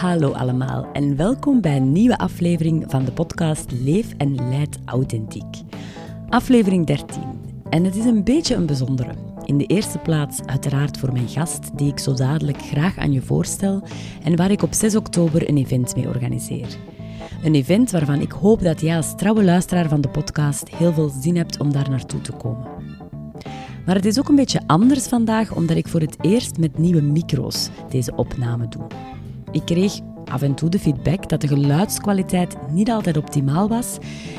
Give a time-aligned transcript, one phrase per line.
[0.00, 5.56] Hallo allemaal en welkom bij een nieuwe aflevering van de podcast Leef en Leid Authentiek.
[6.28, 7.22] Aflevering 13.
[7.70, 9.14] En het is een beetje een bijzondere.
[9.44, 13.22] In de eerste plaats uiteraard voor mijn gast, die ik zo dadelijk graag aan je
[13.22, 13.82] voorstel
[14.22, 16.76] en waar ik op 6 oktober een event mee organiseer.
[17.42, 21.08] Een event waarvan ik hoop dat jij als trouwe luisteraar van de podcast heel veel
[21.20, 22.68] zin hebt om daar naartoe te komen.
[23.86, 27.02] Maar het is ook een beetje anders vandaag, omdat ik voor het eerst met nieuwe
[27.02, 28.86] micro's deze opname doe.
[29.52, 33.98] Ik kreeg af en toe de feedback dat de geluidskwaliteit niet altijd optimaal was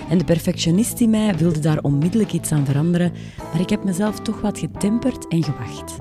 [0.10, 3.12] en de perfectionist in mij wilde daar onmiddellijk iets aan veranderen,
[3.52, 5.96] maar ik heb mezelf toch wat getemperd en gewacht.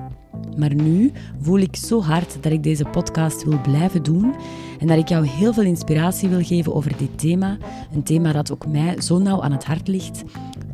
[0.57, 1.11] Maar nu
[1.41, 4.35] voel ik zo hard dat ik deze podcast wil blijven doen
[4.79, 7.57] en dat ik jou heel veel inspiratie wil geven over dit thema,
[7.93, 10.23] een thema dat ook mij zo nauw aan het hart ligt.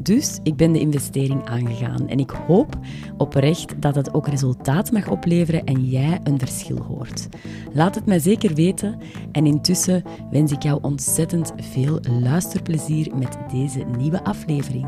[0.07, 2.77] Dus ik ben de investering aangegaan en ik hoop
[3.17, 7.27] oprecht dat het ook resultaat mag opleveren en jij een verschil hoort.
[7.73, 8.99] Laat het mij zeker weten
[9.31, 14.87] en intussen wens ik jou ontzettend veel luisterplezier met deze nieuwe aflevering.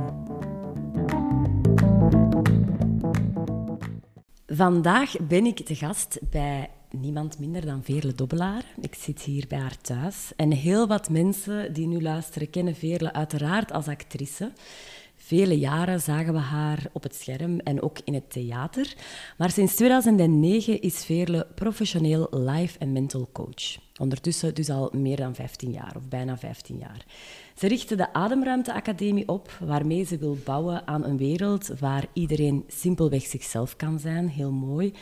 [4.48, 8.64] Vandaag ben ik te gast bij niemand minder dan Veerle Dobbelaar.
[8.82, 10.32] Ik zit hier bij haar thuis.
[10.36, 14.52] En heel wat mensen die nu luisteren kennen Veerle uiteraard als actrice.
[15.30, 18.96] Vele jaren zagen we haar op het scherm en ook in het theater.
[19.38, 23.78] Maar sinds 2009 is Veerle professioneel life en mental coach.
[24.00, 27.06] Ondertussen dus al meer dan 15 jaar, of bijna 15 jaar.
[27.56, 32.64] Ze richtte de Ademruimte Academie op, waarmee ze wil bouwen aan een wereld waar iedereen
[32.68, 34.30] simpelweg zichzelf kan zijn.
[34.30, 34.94] Heel mooi.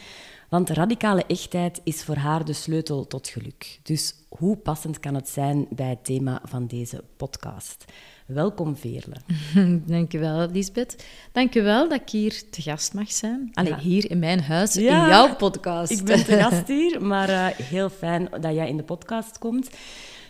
[0.50, 3.80] Want radicale echtheid is voor haar de sleutel tot geluk.
[3.84, 7.86] Dus hoe passend kan het zijn bij het thema van deze podcast?
[8.28, 9.16] Welkom, Veerle.
[9.94, 11.06] Dankjewel, Lisbeth.
[11.32, 13.50] Dankjewel dat ik hier te gast mag zijn.
[13.54, 15.92] Alleen hier in mijn huis, in jouw podcast.
[15.92, 19.70] Ik ben te gast hier, maar uh, heel fijn dat jij in de podcast komt.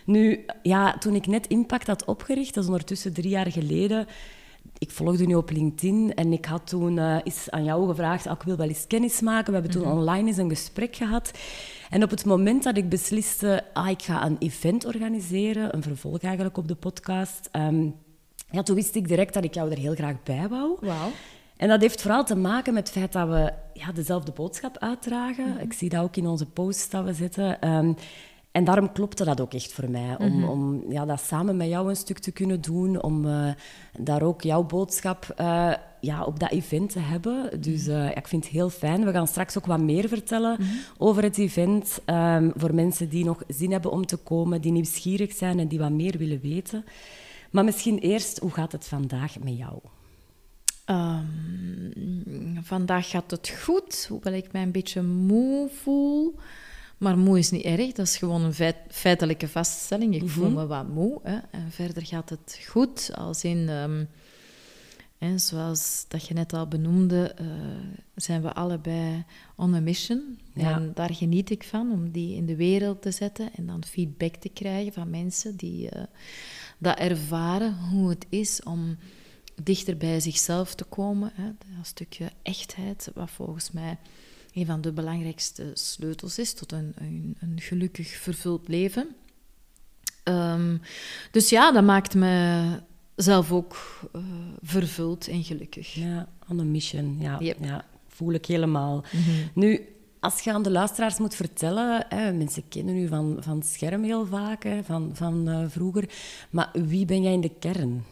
[0.04, 4.06] Nu, ja, toen ik net Impact had opgericht, dat is ondertussen drie jaar geleden,
[4.78, 8.32] ik volgde nu op LinkedIn en ik had toen uh, eens aan jou gevraagd, oh,
[8.32, 9.46] ik wil wel eens kennis maken.
[9.46, 9.98] We hebben toen mhm.
[9.98, 11.30] online eens een gesprek gehad.
[11.88, 16.20] En op het moment dat ik besliste, ah, ik ga een event organiseren, een vervolg
[16.20, 17.94] eigenlijk op de podcast, um,
[18.50, 20.76] ja, toen wist ik direct dat ik jou er heel graag bij wou.
[20.80, 20.92] Wow.
[21.56, 25.48] En dat heeft vooral te maken met het feit dat we ja, dezelfde boodschap uitdragen.
[25.48, 25.58] Mhm.
[25.58, 27.68] Ik zie dat ook in onze posts dat we zetten.
[27.74, 27.96] Um,
[28.52, 30.16] en daarom klopte dat ook echt voor mij.
[30.18, 30.48] Om, mhm.
[30.48, 33.02] om ja, dat samen met jou een stuk te kunnen doen.
[33.02, 33.48] Om uh,
[33.98, 37.60] daar ook jouw boodschap uh, ja, op dat event te hebben.
[37.60, 39.04] Dus uh, ik vind het heel fijn.
[39.04, 40.78] We gaan straks ook wat meer vertellen mm -hmm.
[40.98, 42.00] over het event.
[42.06, 45.78] Um, voor mensen die nog zin hebben om te komen, die nieuwsgierig zijn en die
[45.78, 46.84] wat meer willen weten.
[47.50, 49.78] Maar misschien eerst, hoe gaat het vandaag met jou?
[50.90, 56.34] Um, vandaag gaat het goed, hoewel ik mij een beetje moe voel.
[56.98, 60.14] Maar moe is niet erg, dat is gewoon een feit, feitelijke vaststelling.
[60.14, 60.54] Ik voel mhm.
[60.54, 61.20] me wat moe.
[61.22, 61.38] Hè.
[61.50, 63.68] En verder gaat het goed, als in...
[63.68, 64.08] Um,
[65.18, 67.46] hè, zoals dat je net al benoemde, uh,
[68.14, 69.24] zijn we allebei
[69.56, 70.38] on a mission.
[70.54, 70.72] Ja.
[70.72, 74.34] En daar geniet ik van, om die in de wereld te zetten en dan feedback
[74.34, 76.02] te krijgen van mensen die uh,
[76.78, 78.96] dat ervaren, hoe het is om
[79.62, 81.30] dichter bij zichzelf te komen.
[81.34, 81.50] Hè.
[81.76, 83.98] Dat stukje echtheid, wat volgens mij
[84.52, 89.08] een van de belangrijkste sleutels is tot een, een, een gelukkig vervuld leven.
[90.24, 90.80] Um,
[91.30, 92.64] dus ja, dat maakt me
[93.18, 93.76] zelf ook
[94.16, 94.22] uh,
[94.62, 95.94] vervuld en gelukkig.
[95.94, 97.16] Ja, on a mission.
[97.20, 97.56] Ja, yep.
[97.60, 99.04] ja voel ik helemaal.
[99.12, 99.50] Mm -hmm.
[99.54, 99.86] Nu,
[100.20, 104.02] als je aan de luisteraars moet vertellen, hè, mensen kennen u van, van het scherm
[104.02, 106.08] heel vaak, hè, van, van uh, vroeger,
[106.50, 108.04] maar wie ben jij in de kern?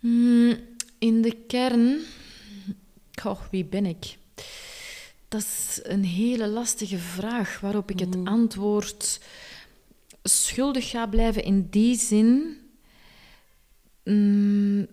[0.00, 0.56] Mm,
[0.98, 1.98] in de kern,
[3.20, 4.16] goh, wie ben ik?
[5.28, 8.26] Dat is een hele lastige vraag waarop ik het mhm.
[8.26, 9.20] antwoord
[10.22, 12.56] schuldig ga blijven in die zin.
[14.04, 14.86] Mm,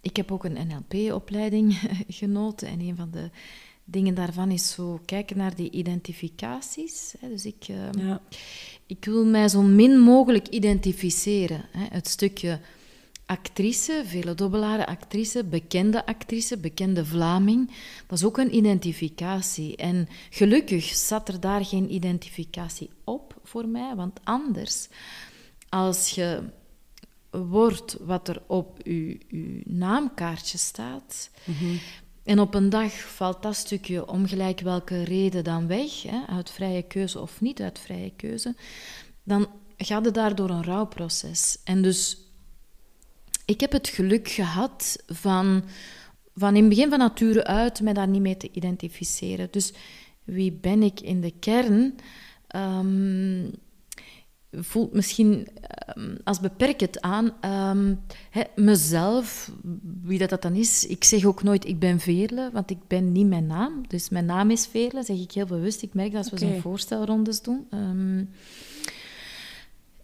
[0.00, 3.30] ik heb ook een NLP-opleiding genoten en een van de
[3.84, 7.14] dingen daarvan is zo kijken naar die identificaties.
[7.20, 7.76] Dus ik, uh,
[8.06, 8.20] ja.
[8.86, 11.64] ik wil mij zo min mogelijk identificeren.
[11.72, 12.60] Het stukje
[13.26, 17.70] actrice, vele dobbelaren actrice, bekende actrice, bekende Vlaming.
[18.06, 19.76] Dat is ook een identificatie.
[19.76, 24.88] En gelukkig zat er daar geen identificatie op voor mij, want anders,
[25.68, 26.42] als je
[27.30, 31.78] wordt wat er op je, je naamkaartje staat, mm -hmm.
[32.22, 36.50] en op een dag valt dat stukje om gelijk welke reden dan weg, hè, uit
[36.50, 38.54] vrije keuze of niet uit vrije keuze,
[39.22, 41.58] dan gaat het daardoor een rouwproces.
[41.64, 42.18] En dus
[43.44, 45.64] ik heb het geluk gehad van,
[46.34, 49.48] van in het begin van nature uit mij daar niet mee te identificeren.
[49.50, 49.72] Dus
[50.24, 51.94] wie ben ik in de kern?
[52.56, 53.50] Um,
[54.52, 55.48] voelt misschien
[55.96, 58.00] um, als beperkend aan um,
[58.56, 59.50] mezelf,
[60.02, 60.86] wie dat, dat dan is.
[60.86, 63.88] Ik zeg ook nooit ik ben Veerle, want ik ben niet mijn naam.
[63.88, 65.82] Dus mijn naam is Veerle, zeg ik heel bewust.
[65.82, 67.66] Ik merk dat als we zo'n voorstelrondes doen.
[67.70, 68.30] Um,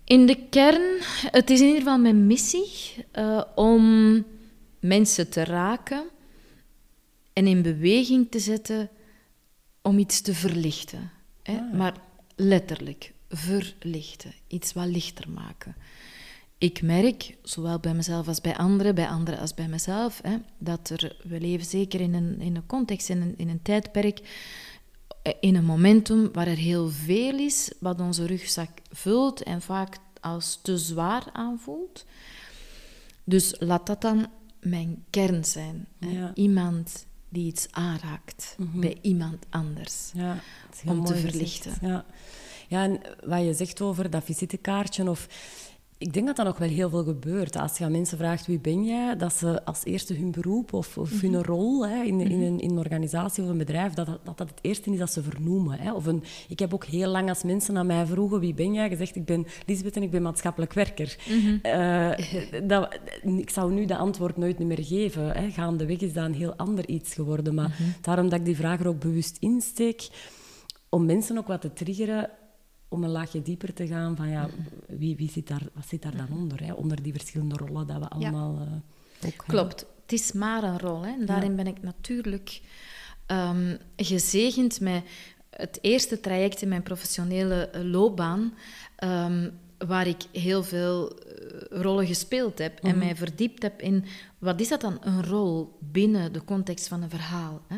[0.05, 1.01] in de kern,
[1.31, 4.25] het is in ieder geval mijn missie uh, om
[4.81, 6.05] mensen te raken
[7.33, 8.89] en in beweging te zetten
[9.83, 11.11] om iets te verlichten.
[11.43, 11.59] Hè?
[11.59, 11.73] Ah.
[11.73, 11.95] Maar
[12.37, 15.77] letterlijk, verlichten, iets wat lichter maken.
[16.59, 20.91] Ik merk, zowel bij mezelf als bij anderen, bij anderen als bij mezelf, hè, dat
[20.91, 24.21] er, we leven zeker in een, in een context, in een, in een tijdperk,
[25.23, 29.97] eh, in een momentum waar er heel veel is wat onze rugzak vult en vaak
[30.21, 32.05] als te zwaar aanvoelt.
[33.25, 34.27] Dus laat dat dan
[34.61, 35.87] mijn kern zijn.
[36.35, 38.81] Iemand die iets aanraakt mhm.
[38.81, 40.11] bij iemand anders.
[40.15, 40.39] Ja,
[40.87, 41.73] om te verlichten.
[41.81, 42.05] Ja.
[42.69, 45.29] Ja, en wat je zegt over dat visitekaartje of...
[45.99, 47.57] Ik denk dat dat nog wel heel veel gebeurt.
[47.57, 50.99] Als je aan mensen vraagt wie ben jij, dat ze als eerste hun beroep of,
[50.99, 51.43] of hun mhm.
[51.43, 54.59] rol hè, in, in, een, in een organisatie of een bedrijf, dat dat, dat, het
[54.61, 55.79] eerste is dat ze vernoemen.
[55.79, 55.93] Hè.
[55.93, 58.89] Of een, ik heb ook heel lang als mensen aan mij vroegen wie ben jij,
[58.89, 61.17] gezegd ik ben Lisbeth en ik ben maatschappelijk werker.
[61.29, 61.61] Mm
[62.67, 65.31] dat, ik zou nu de antwoord nooit meer geven.
[65.31, 65.51] Hè.
[65.51, 67.55] Gaandeweg is dat een heel ander iets geworden.
[67.55, 67.83] Maar mhm.
[68.01, 70.09] daarom dat ik die vraag er ook bewust insteek,
[70.89, 72.31] om mensen ook wat te triggeren
[72.89, 74.49] om een laagje dieper te gaan van ja,
[74.87, 76.65] wie, wie zit daar, wat zit daar dan onder?
[76.65, 76.73] Hè?
[76.73, 81.03] Onder die verschillende rollen dat we allemaal uh, ook Klopt, het is maar een rol.
[81.03, 81.13] Hè?
[81.13, 82.61] En daarin ben ik natuurlijk
[83.27, 85.03] um, gezegend met
[85.51, 88.55] het eerste traject in mijn professionele eh, loopbaan.
[89.05, 92.99] Um, waar ik heel veel eh, rollen gespeeld heb en mhm.
[92.99, 94.05] mij verdiept heb in
[94.39, 97.63] wat is dat dan een rol binnen de context van een verhaal.
[97.67, 97.77] Hè?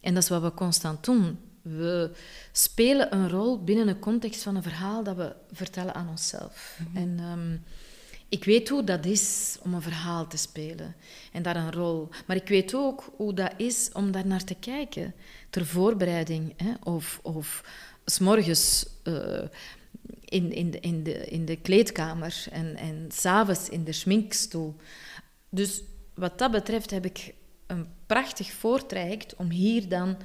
[0.00, 1.38] En dat is wat we constant doen.
[1.62, 2.10] We
[2.52, 6.78] spelen een rol binnen een context van een verhaal dat we vertellen aan onszelf.
[6.78, 6.96] Mhm.
[6.96, 7.56] En ehm,
[8.28, 10.94] ik weet hoe dat is om een verhaal te spelen
[11.32, 12.08] en daar een rol.
[12.26, 15.14] Maar ik weet ook hoe dat is om daar naar te kijken
[15.50, 17.64] ter voorbereiding hè, of, of
[18.04, 18.86] s'morgens.
[19.04, 19.42] Uh,
[20.24, 24.76] in, in, de, in, de, in de kleedkamer en, en s'avonds in de schminkstoel.
[25.48, 25.82] Dus
[26.14, 27.34] wat dat betreft heb ik
[27.66, 30.16] een prachtig voortraject om hier dan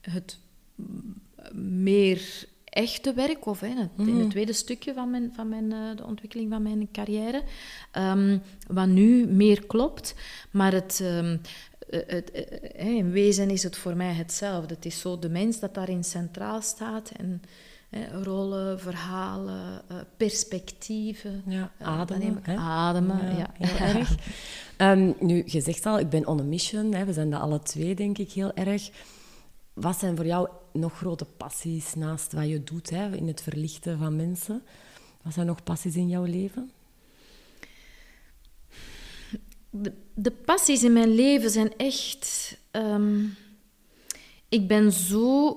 [0.00, 0.38] het
[1.52, 4.28] meer echte werk, of in het mhm.
[4.28, 7.42] tweede stukje van, mijn, van mijn, uh, de ontwikkeling van mijn carrière,
[7.98, 10.14] um, wat nu meer klopt.
[10.50, 11.40] Maar het, um,
[12.06, 12.30] het,
[12.78, 14.74] uh, in wezen is het voor mij hetzelfde.
[14.74, 17.42] Het is zo de mens dat daarin centraal staat en
[18.22, 19.82] rollen, verhalen,
[20.16, 21.42] perspectieven.
[21.46, 22.42] Ja, ademen.
[22.56, 23.50] ademen, ja.
[23.58, 24.14] Heel erg.
[24.78, 26.94] Um, nu, je zegt al, ik ben on a mission.
[26.94, 28.90] Hè, we zijn dat alle twee, denk ik, heel erg.
[29.72, 33.98] Wat zijn voor jou nog grote passies naast wat je doet hè, in het verlichten
[33.98, 34.62] van mensen?
[35.22, 36.70] Wat zijn nog passies in jouw leven?
[39.70, 42.56] De, de passies in mijn leven zijn echt.
[42.72, 43.36] Um,
[44.48, 45.56] ik ben zo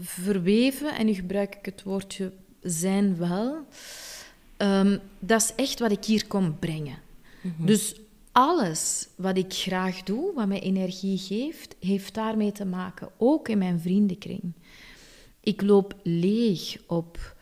[0.00, 3.66] verweven, en nu gebruik ik het woordje zijn wel.
[4.58, 6.98] Um, dat is echt wat ik hier kom brengen.
[7.40, 7.66] Mm -hmm.
[7.66, 7.94] Dus
[8.32, 13.08] alles wat ik graag doe, wat mij energie geeft, heeft daarmee te maken.
[13.16, 14.52] Ook in mijn vriendenkring.
[15.40, 17.36] Ik loop leeg op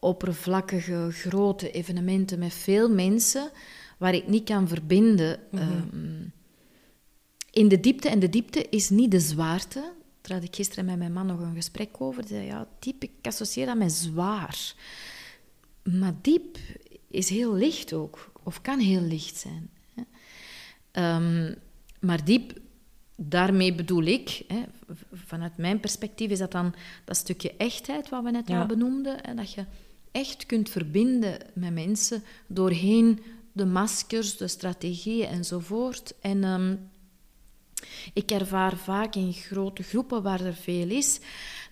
[0.00, 3.50] oppervlakkige, grote evenementen met veel mensen
[3.98, 5.38] waar ik niet kan verbinden.
[5.50, 5.62] Mhm.
[5.62, 6.24] Ehm,
[7.50, 8.08] in de diepte.
[8.08, 9.92] En de diepte is niet de zwaarte.
[10.20, 12.22] Daar had ik gisteren met mijn man nog een gesprek over.
[12.22, 14.74] Die zei, ja, diep, ik associeer dat met zwaar.
[15.82, 16.58] Maar diep
[17.06, 18.32] is heel licht ook.
[18.42, 19.70] Of kan heel licht zijn.
[20.92, 21.54] Um,
[22.00, 22.58] maar diep,
[23.16, 24.62] daarmee bedoel ik, hè,
[25.12, 29.22] vanuit mijn perspectief, is dat dan dat stukje echtheid wat we net al benoemden.
[29.22, 29.64] En dat je
[30.10, 36.14] echt kunt verbinden met mensen doorheen de maskers, de strategieën enzovoort.
[36.20, 36.90] En um,
[38.12, 41.20] ik ervaar vaak in grote groepen waar er veel is,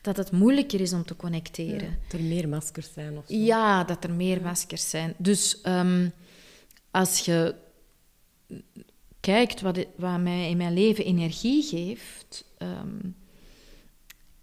[0.03, 1.99] dat het moeilijker is om te connecteren.
[2.11, 3.35] dat er meer maskers zijn of zo.
[3.35, 5.15] Ja, dat er meer maskers zijn.
[5.17, 6.13] Dus um,
[6.91, 7.55] als je
[9.33, 13.15] kijkt wat, wat mij in mijn leven energie geeft, um,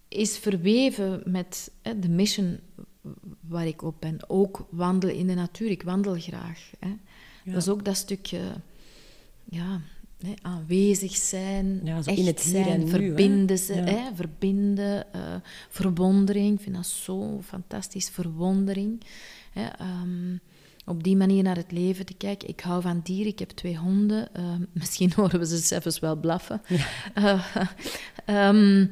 [0.07, 2.59] is verweven met de mission
[3.39, 4.29] waar ik op ben.
[4.29, 5.69] Ook wandelen in de natuur.
[5.69, 6.71] Ik wandel graag.
[6.79, 6.95] Hè.
[7.45, 8.39] Dat is ook dat stukje
[9.43, 9.81] ja,
[10.17, 15.35] hè, aanwezig zijn, ja, echt in het zijn, nu, verbinden, hè, verbinden uh,
[15.69, 16.57] verwondering.
[16.57, 19.01] Ik vind dat zo fantastisch, verwondering.
[19.51, 19.67] Hè,
[20.01, 20.39] um,
[20.85, 22.49] op die manier naar het leven te kijken.
[22.49, 24.29] Ik hou van dieren, ik heb twee honden.
[24.37, 26.61] Uh, misschien horen we ze zelfs wel blaffen.
[26.67, 27.45] Ja.
[28.25, 28.91] Uh, um,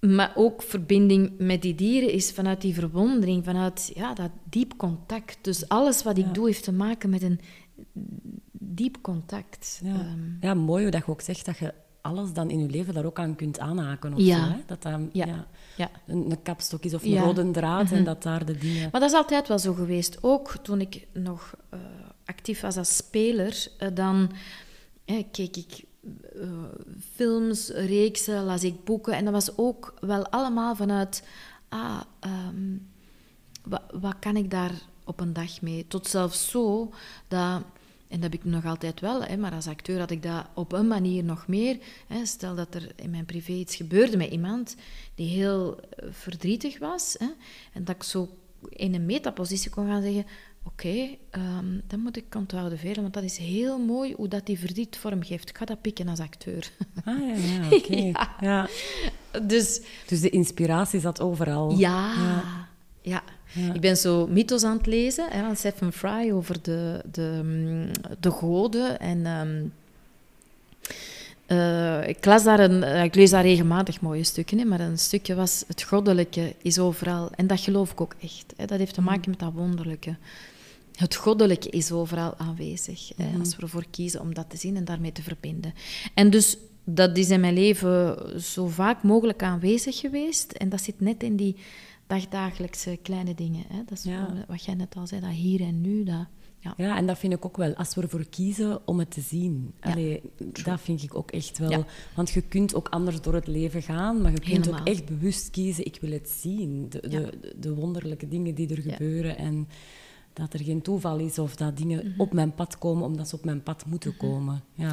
[0.00, 5.38] maar ook verbinding met die dieren is vanuit die verwondering, vanuit ja, dat diep contact.
[5.42, 7.40] Dus alles wat ik doe heeft te maken met een
[8.52, 9.80] diep contact.
[9.84, 12.68] Ja, Ehm, ja mooi hoe dat je ook zegt dat je alles dan in je
[12.70, 14.12] leven daar ook aan kunt aanhaken.
[14.14, 14.36] Of Ja.
[14.44, 14.58] zo, hè?
[14.66, 15.26] Dat dat Ja.
[15.26, 15.46] ja.
[15.76, 15.90] ja.
[16.06, 17.22] een, een kapstok is of een Ja.
[17.22, 18.88] rode draad en dat daar de dingen...
[18.92, 20.18] Maar dat is altijd wel zo geweest.
[20.20, 21.78] Ook toen ik nog eh,
[22.24, 24.30] actief was als speler, eh, dan
[25.04, 25.84] eh, keek ik
[26.34, 26.48] eh,
[27.14, 29.12] films, reeksen, las ik boeken.
[29.12, 31.24] En dat was ook wel allemaal vanuit,
[31.68, 32.76] ah, ehm,
[33.64, 34.72] wat, wat kan ik daar
[35.04, 35.84] op een dag mee?
[35.88, 36.92] Tot zelfs zo
[37.28, 37.62] dat...
[38.12, 40.72] En dat heb ik nog altijd wel, hè, maar als acteur had ik dat op
[40.72, 41.78] een manier nog meer.
[42.06, 42.26] Hè.
[42.26, 44.76] Stel dat er in mijn privé iets gebeurde met iemand
[45.14, 47.16] die heel eh, verdrietig was.
[47.18, 47.26] Hè,
[47.72, 48.28] en dat ik zo
[48.68, 50.26] in een metapositie kon gaan zeggen...
[50.64, 54.58] Oké, ehm, dat moet ik onthouden velen, want dat is heel mooi hoe dat die
[54.58, 55.48] verdriet vorm geeft.
[55.48, 56.70] Ik ga dat pikken als acteur.
[57.04, 57.96] Ah, ja, ja, oké.
[57.96, 58.36] Ja.
[58.40, 58.68] ja.
[59.42, 61.70] Dus Dus de inspiratie zat overal.
[61.70, 62.68] ja, Ja.
[63.02, 63.22] Ja.
[63.52, 63.74] Ja.
[63.74, 67.90] Ik ben zo mythos aan het lezen hè, van Stephen Fry over de, de, mm,
[68.20, 69.00] de goden.
[69.00, 69.64] En ehm,
[71.46, 74.98] eh, ik, las daar een, eh, ik lees daar regelmatig mooie stukken, hè, maar een
[74.98, 77.30] stukje was het goddelijke is overal.
[77.34, 78.54] En dat geloof ik ook echt.
[78.56, 78.66] Hè.
[78.66, 80.16] Dat heeft te maken met dat wonderlijke.
[80.96, 83.12] Het goddelijke is overal aanwezig.
[83.16, 85.74] Hè, als we ervoor kiezen om dat te zien en daarmee te verbinden.
[86.14, 90.52] En dus dat is in mijn leven zo vaak mogelijk aanwezig geweest.
[90.52, 91.56] En dat zit net in die
[92.18, 93.64] dagdagelijkse kleine dingen.
[93.68, 93.76] Hè.
[93.86, 94.44] Dat is Ja.
[94.48, 96.04] wat- jij net al zei, dat hier en nu.
[96.04, 96.26] Dat,
[96.58, 96.74] ja.
[96.76, 97.74] Ja, en dat vind ik ook wel.
[97.74, 99.72] Als we ervoor kiezen om het te zien.
[99.80, 100.20] Ja, Allee,
[100.64, 101.70] dat vind ik ook echt wel.
[101.70, 101.84] Ja.
[102.14, 104.80] Want je kunt ook anders door het leven gaan, maar je kunt Helemaal.
[104.80, 106.86] ook echt bewust kiezen, ik wil het zien.
[106.88, 109.68] De, de, de wonderlijke dingen die er gebeuren en
[110.32, 112.20] dat er geen toeval is of dat dingen Mhm.
[112.20, 114.62] op mijn pad komen omdat ze op mijn pad moeten komen.
[114.74, 114.90] Ja.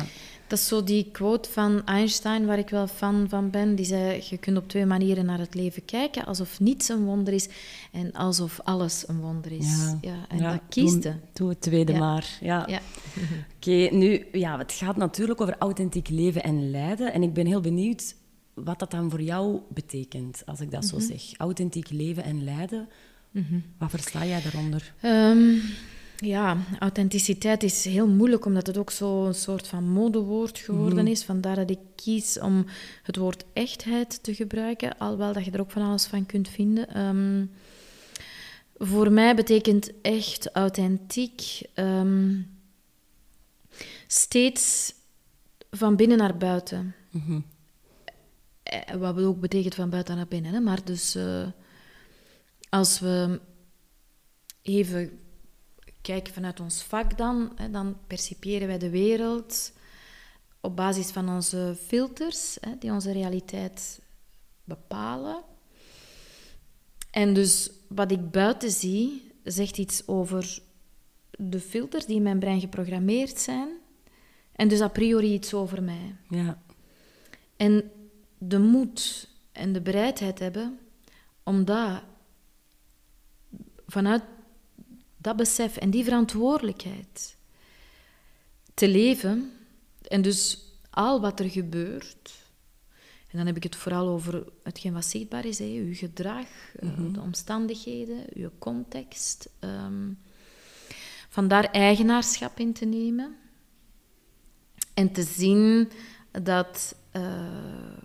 [0.47, 3.75] Dat is zo die quote van Einstein, waar ik wel fan van ben.
[3.75, 6.25] Die zei, je kunt op twee manieren naar het leven kijken.
[6.25, 7.49] Alsof niets een wonder is
[7.91, 9.93] en alsof alles een wonder is.
[10.01, 11.99] Ja, en Ja, dat kiest Doe, het tweede Ja.
[11.99, 12.37] maar.
[12.41, 12.67] Ja.
[13.55, 17.13] Oké, nu, ja, het gaat natuurlijk over authentiek leven en lijden.
[17.13, 18.15] En ik ben heel benieuwd
[18.53, 20.89] wat dat dan voor jou betekent, als ik dat Mhm.
[20.89, 21.37] zo zeg.
[21.37, 22.87] Authentiek leven en lijden,
[23.77, 24.93] wat versta jij daaronder?
[25.01, 25.53] Ehm,
[26.17, 31.23] ja, authenticiteit is heel moeilijk, omdat het ook zo'n soort van modewoord geworden is.
[31.23, 32.65] Vandaar dat ik kies om
[33.03, 36.89] het woord echtheid te gebruiken, alhoewel dat je er ook van alles van kunt vinden.
[36.93, 37.45] Ehm,
[38.77, 42.35] voor mij betekent echt authentiek ehm,
[44.07, 44.93] steeds
[45.71, 46.95] van binnen naar buiten.
[47.11, 47.39] Mhm.
[48.63, 50.53] Eh, Wat ook betekent van buiten naar binnen.
[50.53, 50.59] Hè?
[50.59, 51.47] Maar dus eh,
[52.69, 53.39] als we
[54.61, 55.19] even
[56.01, 59.71] kijken vanuit ons vak dan, hè, dan percipiëren wij de wereld
[60.61, 64.01] op basis van onze filters, hè, die onze realiteit
[64.63, 65.43] bepalen.
[67.11, 70.59] En dus wat ik buiten zie, zegt iets over
[71.37, 73.69] de filters die in mijn brein geprogrammeerd zijn.
[74.51, 76.15] En dus a priori iets over mij.
[76.29, 76.61] Ja,
[77.57, 77.91] En
[78.37, 80.79] de moed en de bereidheid hebben
[81.43, 82.01] om dat
[83.91, 84.23] vanuit
[85.17, 87.37] dat besef en die verantwoordelijkheid
[88.73, 89.51] te leven.
[90.07, 92.47] En dus al wat er gebeurt.
[93.27, 96.89] En dan heb ik het vooral over hetgeen wat zichtbaar is, hè, uw gedrag, eh,
[97.13, 99.49] de omstandigheden, uw context.
[99.59, 100.11] ehm,
[101.29, 103.35] van daar eigenaarschap in te nemen.
[104.93, 105.91] En te zien
[106.31, 107.97] dat eh,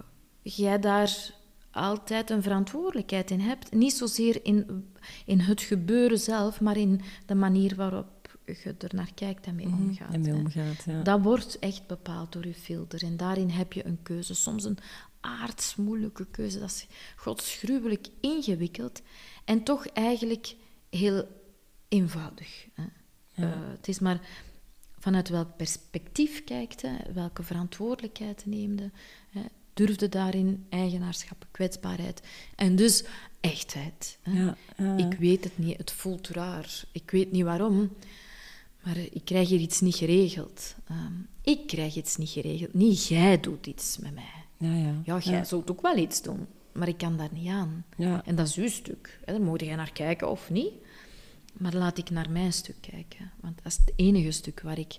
[0.42, 1.34] jij daar
[1.74, 3.72] altijd een verantwoordelijkheid in hebt.
[3.72, 4.88] Niet zozeer in,
[5.26, 9.66] in het gebeuren zelf, maar in de manier waarop je er naar kijkt en mee
[9.66, 10.12] omgaat.
[10.12, 10.38] en mee hè.
[10.38, 10.84] omgaat.
[10.86, 11.02] Ja.
[11.02, 13.02] Dat wordt echt bepaald door je filter.
[13.02, 14.34] En daarin heb je een keuze.
[14.34, 14.78] Soms een
[15.20, 16.58] aardsmoeilijke keuze.
[16.58, 19.02] Dat is godsgruwelijk ingewikkeld.
[19.44, 20.56] En toch eigenlijk
[20.90, 21.28] heel
[21.88, 22.66] eenvoudig.
[22.74, 22.84] Hè.
[23.34, 24.20] Eh, het is maar
[24.98, 28.90] vanuit welk perspectief kijkt, hè, welke verantwoordelijkheid neemde,
[29.30, 29.42] hè,
[29.74, 32.22] durfde daarin eigenaarschap, kwetsbaarheid
[32.56, 33.04] en dus
[33.40, 34.18] echtheid.
[34.22, 34.32] Hè.
[34.32, 35.10] Ja, ja, ja.
[35.10, 37.92] Ik weet het niet, het voelt raar, ik weet niet waarom,
[38.82, 40.74] maar ik krijg hier iets niet geregeld.
[40.88, 41.12] Ehm,
[41.42, 44.44] ik krijg iets niet geregeld, niet jij doet iets met mij.
[44.58, 45.00] Ja, ja.
[45.04, 47.84] Ja, jij zult ook wel iets doen, maar ik kan daar niet aan.
[47.96, 48.24] Ja.
[48.24, 49.18] En dat is uw stuk.
[49.24, 49.32] Hè.
[49.32, 50.72] Daar moet jij naar kijken of niet.
[51.52, 53.32] Maar laat ik naar mijn stuk kijken.
[53.40, 54.98] Want dat is het enige stuk waar ik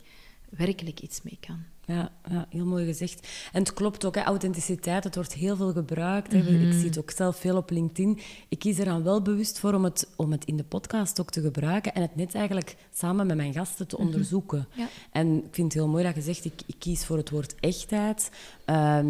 [0.49, 1.63] werkelijk iets mee kan.
[1.87, 3.27] Ja, ja, heel mooi gezegd.
[3.51, 6.31] En het klopt ook, hè, authenticiteit, het wordt heel veel gebruikt.
[6.31, 6.37] hè.
[6.39, 6.67] Mhm.
[6.67, 8.19] Ik zie het ook zelf veel op LinkedIn.
[8.49, 11.29] Ik kies er dan wel bewust voor om het, om het in de podcast ook
[11.31, 14.67] te gebruiken en het net eigenlijk samen met mijn gasten te onderzoeken.
[14.71, 14.79] Mhm.
[14.79, 14.87] Ja.
[15.11, 17.55] En ik vind het heel mooi dat je zegt, ik, ik kies voor het woord
[17.59, 18.29] echtheid.
[18.65, 19.07] Ehm,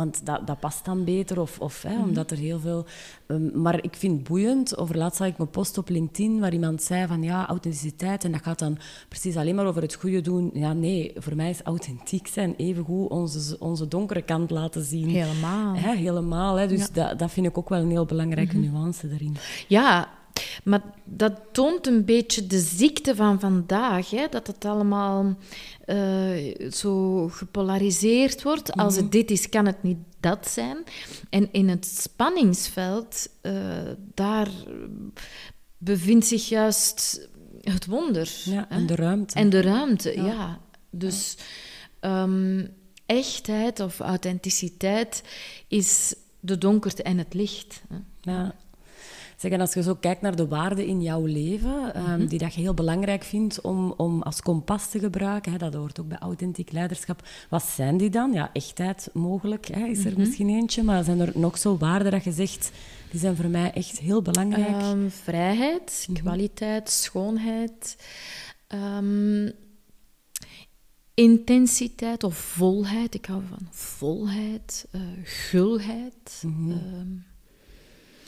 [0.00, 1.40] want dat, dat past dan beter.
[1.40, 2.86] Of, of hè, omdat er heel veel...
[3.26, 4.78] Um, maar ik vind het boeiend.
[4.78, 8.24] Over laatst zag ik een post op LinkedIn waar iemand zei van ja, authenticiteit.
[8.24, 8.78] En dat gaat dan
[9.08, 10.50] precies alleen maar over het goede doen.
[10.54, 15.08] Ja, nee, voor mij is authentiek zijn evengoed onze, onze donkere kant laten zien.
[15.08, 15.74] Helemaal.
[15.74, 16.56] Hè, helemaal.
[16.56, 19.36] Hè, dus dat, dat vind ik ook wel een heel belangrijke nuance erin.
[19.68, 20.08] Ja,
[20.64, 24.10] maar dat toont een beetje de ziekte van vandaag.
[24.10, 24.26] Hè?
[24.30, 25.36] Dat het allemaal
[25.86, 28.72] uh, zo gepolariseerd wordt.
[28.72, 30.76] Als het dit is, kan het niet dat zijn.
[31.30, 33.52] En in het spanningsveld, uh,
[34.14, 34.48] daar
[35.78, 37.28] bevindt zich juist
[37.60, 38.32] het wonder.
[38.44, 39.34] Ja, en de ruimte.
[39.34, 40.60] En de ruimte, ja.
[40.90, 41.36] Dus
[42.00, 42.68] um,
[43.06, 45.22] echtheid of authenticiteit
[45.68, 47.82] is de donkerte en het licht.
[47.88, 47.96] Hè?
[48.32, 48.54] Ja.
[49.40, 52.26] Zeg, en als je zo kijkt naar de waarden in jouw leven, ehm, mhm.
[52.26, 56.00] die dat je heel belangrijk vindt om, om als kompas te gebruiken, hè, dat hoort
[56.00, 57.22] ook bij authentiek leiderschap.
[57.48, 58.32] Wat zijn die dan?
[58.32, 60.20] Ja, echtheid mogelijk hè, is er mhm.
[60.20, 62.70] misschien eentje, maar zijn er nog zo waarden dat je zegt,
[63.10, 64.82] die zijn voor mij echt heel belangrijk?
[64.82, 66.20] Um, vrijheid, mhm.
[66.20, 67.96] kwaliteit, schoonheid.
[68.68, 69.52] Um,
[71.14, 73.14] intensiteit of volheid.
[73.14, 76.42] Ik hou van volheid, uh, gulheid.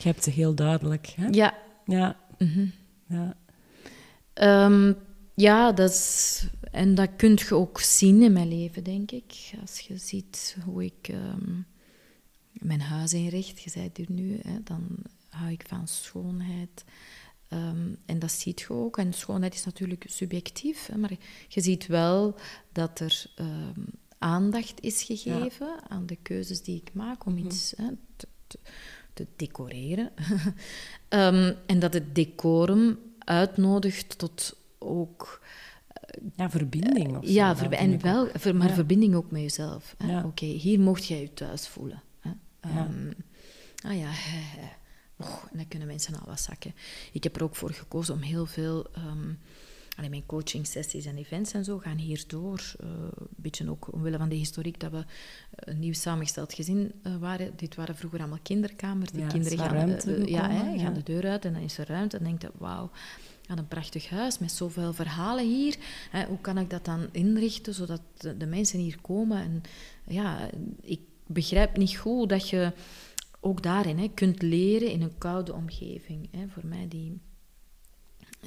[0.02, 1.06] Je hebt ze heel duidelijk.
[1.06, 1.26] Hè?
[1.26, 1.58] Ja.
[1.84, 2.16] Ja.
[2.38, 2.66] Mhm.
[3.08, 3.36] ja.
[4.66, 4.96] Um,
[5.34, 9.52] ja, dat is, en dat kun je ook zien in mijn leven, denk ik.
[9.60, 11.66] Als je ziet hoe ik um,
[12.52, 14.86] mijn huis inricht, je zei het nu, hè, dan
[15.28, 16.84] hou ik van schoonheid.
[17.48, 18.98] Um, en dat ziet je ook.
[18.98, 21.12] En schoonheid is natuurlijk subjectief, hè, maar
[21.48, 22.34] je ziet wel
[22.72, 23.26] dat er
[24.18, 27.46] aandacht is gegeven aan de keuzes die ik maak om mhm.
[27.46, 28.58] iets hè, te, te
[29.12, 30.10] te decoreren.
[31.08, 35.40] um, en dat het decorum uitnodigt tot ook...
[36.16, 37.16] Uh, ja, verbinding.
[37.16, 39.94] Of ja, ver en wel, ver, maar verbinding ook met jezelf.
[40.06, 40.24] Ja.
[40.24, 42.02] Oké, hier mocht jij je thuis voelen.
[42.20, 42.30] Hè?
[42.80, 43.14] Um,
[43.84, 44.10] ah ja,
[45.16, 46.74] oh, en dan kunnen mensen al wat zakken.
[47.12, 48.86] Ik heb er ook voor gekozen om heel veel...
[48.96, 49.38] Um,
[49.96, 52.74] Allee, mijn coaching sessies en events en zo gaan hierdoor.
[52.84, 55.04] Uh, een beetje ook omwille van de historiek dat we
[55.50, 57.52] een nieuw samengesteld gezin uh, waren.
[57.56, 59.10] Dit waren vroeger allemaal kinderkamers.
[59.10, 62.16] Die kinderen gaan, uh, ja, hè, gaan de deur uit en dan is er ruimte.
[62.16, 62.90] En dan denk je, wauw,
[63.46, 65.76] aan een prachtig huis met zoveel verhalen hier.
[66.10, 69.38] Hè, hoe kan ik dat dan inrichten zodat de, de, mensen hier komen?
[69.38, 69.62] En
[70.06, 70.50] ja,
[70.80, 72.72] ik begrijp niet goed dat je
[73.40, 76.28] ook daarin hè, kunt leren in een koude omgeving.
[76.30, 77.20] Hè, voor mij die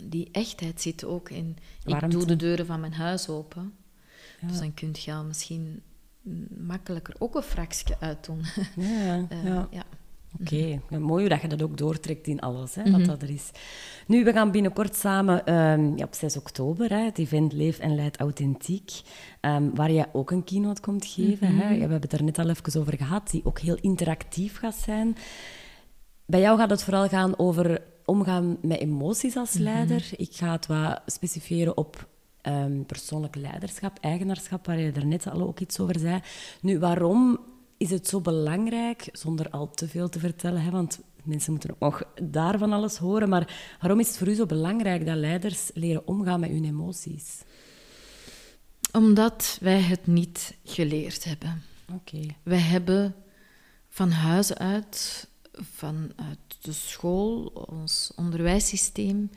[0.03, 1.57] die echtheid zit ook in...
[1.85, 3.73] Ik doe de deuren van mijn huis open.
[4.41, 5.81] Dus dan kun je al misschien
[6.57, 8.41] makkelijker ook een fraksje uitdoen.
[8.75, 9.67] Ja, uh, ja.
[9.71, 9.83] ja.
[10.39, 10.99] Oké, okay.
[10.99, 13.07] mooi dat je dat ook doortrekt in alles, hè, wat mhm.
[13.07, 13.51] dat er is.
[14.07, 17.95] Nu, we gaan binnenkort samen um, ja, op 6 oktober, hè, het event Leef en
[17.95, 18.91] Leid Authentiek,
[19.41, 21.47] um, waar je ook een keynote komt geven.
[21.47, 21.65] hè.
[21.65, 21.73] Mhm.
[21.73, 25.15] we hebben het er net al even over gehad, die ook heel interactief gaat zijn.
[26.25, 29.63] Bij jou gaat het vooral gaan over omgaan met emoties als mhm.
[29.63, 30.09] leider.
[30.15, 32.07] Ik ga het wat specifieren op
[32.41, 36.19] um, persoonlijk leiderschap, eigenaarschap, waar je er net al ook iets over zei.
[36.61, 37.39] Nu, waarom
[37.77, 41.79] is het zo belangrijk, zonder al te veel te vertellen, hè, want mensen moeten ook
[41.79, 46.07] nog daarvan alles horen, maar waarom is het voor u zo belangrijk dat leiders leren
[46.07, 47.41] omgaan met hun emoties?
[48.91, 51.63] Omdat wij het niet geleerd hebben.
[51.93, 52.19] Oké.
[52.43, 53.15] Wij hebben
[53.89, 55.27] van huis uit
[55.61, 59.29] vanuit de school, ons onderwijssysteem,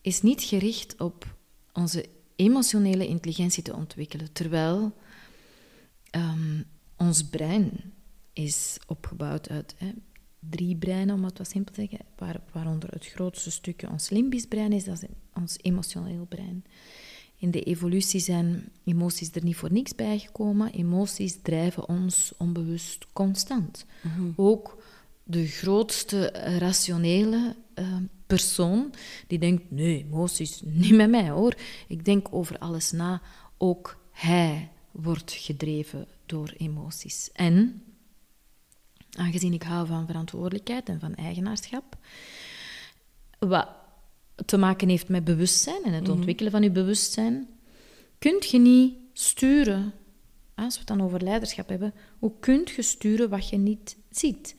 [0.00, 1.36] is niet gericht op
[1.72, 2.06] onze
[2.36, 4.32] emotionele intelligentie te ontwikkelen.
[4.32, 4.92] Terwijl
[6.10, 6.64] um,
[6.96, 7.92] ons brein
[8.32, 9.92] is opgebouwd uit hè,
[10.38, 14.46] drie breinen, om het wat simpel te zeggen, waar, waaronder het grootste stukje ons limbisch
[14.46, 16.64] brein is, dat is ons emotioneel brein.
[17.38, 20.72] In de evolutie zijn emoties er niet voor niks bijgekomen.
[20.72, 23.86] Emoties drijven ons onbewust constant.
[24.02, 24.30] Mhm.
[24.36, 24.82] Ook
[25.28, 26.26] de grootste
[26.58, 28.92] rationele uh, persoon
[29.26, 31.54] die denkt: nee, emoties niet met mij hoor.
[31.88, 33.22] Ik denk over alles na.
[33.58, 37.30] Ook hij wordt gedreven door emoties.
[37.32, 37.82] En
[39.12, 41.96] aangezien ik hou van verantwoordelijkheid en van eigenaarschap,
[43.38, 43.68] wat
[44.44, 46.12] te maken heeft met bewustzijn en het mhm.
[46.12, 47.48] ontwikkelen van je bewustzijn,
[48.18, 49.92] kunt je niet sturen.
[50.54, 54.54] Als we het dan over leiderschap hebben, hoe kunt je sturen wat je niet ziet?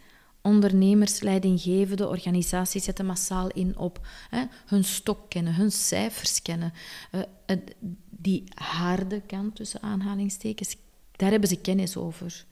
[0.48, 6.74] Ondernemers, leidinggevende organisaties zetten massaal in op hè, hun stok kennen, hun cijfers kennen.
[7.12, 7.58] Uh,
[8.10, 10.76] die harde kant, tussen aanhalingstekens,
[11.12, 12.46] daar hebben ze kennis over.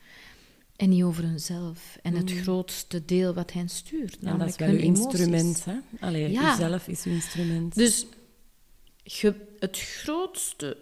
[0.75, 1.97] En niet over hunzelf.
[2.01, 2.41] En het mm.
[2.41, 4.17] grootste deel wat hen stuurt.
[4.19, 5.65] Ja, dat is wel uw instrument.
[5.65, 5.75] Hè?
[5.99, 6.53] Allee, ja.
[6.53, 7.75] Uzelf is uw instrument.
[7.75, 8.05] Dus
[9.59, 10.77] het grootste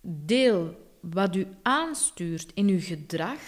[0.00, 3.38] deel wat u aanstuurt in uw gedrag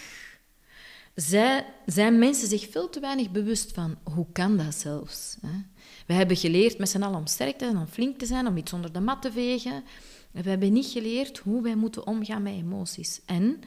[1.15, 5.37] zij, zijn mensen zich veel te weinig bewust van hoe kan dat zelfs.
[5.41, 5.61] Hè?
[6.05, 8.57] We hebben geleerd met z'n allen om sterk te zijn, om flink te zijn, om
[8.57, 9.83] iets onder de mat te vegen.
[10.31, 13.21] We hebben niet geleerd hoe wij moeten omgaan met emoties.
[13.25, 13.59] En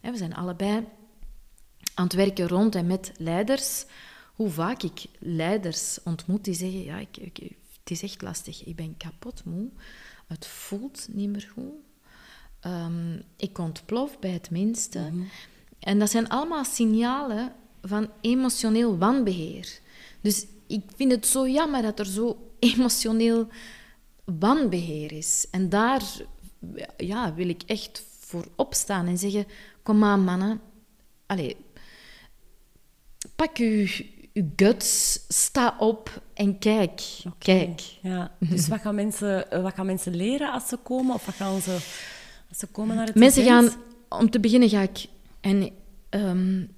[0.00, 0.86] hè, we zijn allebei
[1.94, 3.84] aan het werken rond en met leiders.
[4.34, 7.16] Hoe vaak ik leiders ontmoet die zeggen: Ja, ik,
[7.80, 9.68] het is echt lastig, ik ben kapot moe,
[10.26, 11.72] het voelt niet meer goed.
[12.66, 14.98] Um, ik ontplof bij het minste.
[14.98, 15.24] Mhm.
[15.80, 19.78] En dat zijn allemaal signalen van emotioneel wanbeheer.
[20.20, 23.48] Dus ik vind het zo jammer dat er zo emotioneel
[24.24, 25.46] wanbeheer is.
[25.50, 26.02] En daar
[26.96, 29.46] ja, wil ik echt voor opstaan en zeggen:
[29.82, 30.60] Kom aan, mannen.
[31.26, 31.56] Allee,
[33.36, 33.86] pak uw,
[34.32, 37.02] uw guts, sta op en kijk.
[37.38, 37.80] Kijk.
[38.02, 38.32] Ja.
[38.38, 41.14] Dus wat gaan, mensen, wat gaan mensen leren als ze komen?
[41.14, 41.72] Of wat gaan ze,
[42.48, 43.70] als ze komen naar het Mensen gaan,
[44.08, 45.06] om te beginnen ga ik...
[45.40, 45.70] En,
[46.10, 46.70] um,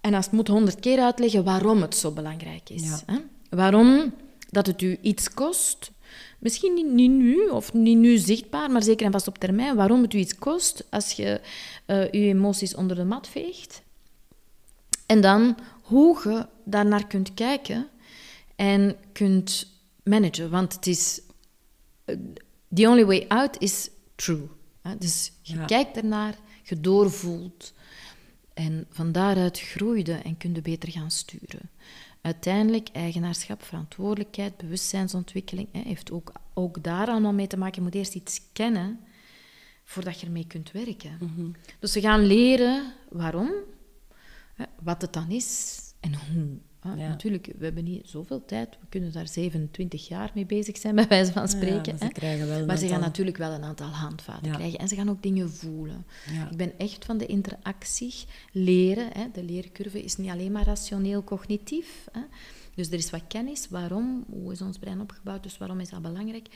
[0.00, 3.02] en als het moet, honderd keer uitleggen waarom het zo belangrijk is.
[3.06, 3.18] Hè?
[3.50, 4.14] Waarom
[4.50, 5.90] dat het u iets kost.
[6.38, 9.76] Misschien niet, niet, nu, of niet nu zichtbaar, maar zeker en vast op termijn.
[9.76, 11.40] Waarom het u iets kost als je
[11.86, 13.82] uh, je emoties onder de mat veegt.
[15.06, 17.88] En dan hoe je daarnaar kunt kijken
[18.56, 19.66] en kunt
[20.02, 20.50] managen.
[20.50, 21.20] Want het is...
[22.04, 22.16] Eh,
[22.74, 24.48] the only way out is true.
[24.98, 26.34] Dus je kijkt ernaar,
[26.68, 27.72] je doorvoelt.
[28.54, 31.70] En van daaruit groeide en kun je beter gaan sturen.
[32.20, 37.74] Uiteindelijk, eigenaarschap, verantwoordelijkheid, bewustzijnsontwikkeling, hè, heeft ook, ook daar allemaal mee te maken.
[37.74, 39.00] Je moet eerst iets kennen
[39.84, 41.18] voordat je ermee kunt werken.
[41.20, 41.50] Mhm.
[41.78, 43.50] Dus we gaan leren waarom,
[44.82, 46.58] wat het dan is en hoe.
[46.84, 48.68] Ah, Natuurlijk, we hebben niet zoveel tijd.
[48.80, 51.96] We kunnen daar 27 jaar mee bezig zijn, bij wijze van spreken.
[52.00, 54.78] Ja, ze wel maar ze gaan natuurlijk wel een aantal handvaten krijgen.
[54.78, 56.06] En ze gaan ook dingen voelen.
[56.50, 58.14] Ik ben echt van de interactie
[58.52, 59.08] leren.
[59.12, 59.26] Hè.
[59.32, 62.08] De leercurve is niet alleen maar rationeel-cognitief.
[62.74, 63.68] Dus er is wat kennis.
[63.68, 64.24] Waarom?
[64.30, 65.42] Hoe is ons brein opgebouwd?
[65.42, 66.48] Dus waarom is dat belangrijk?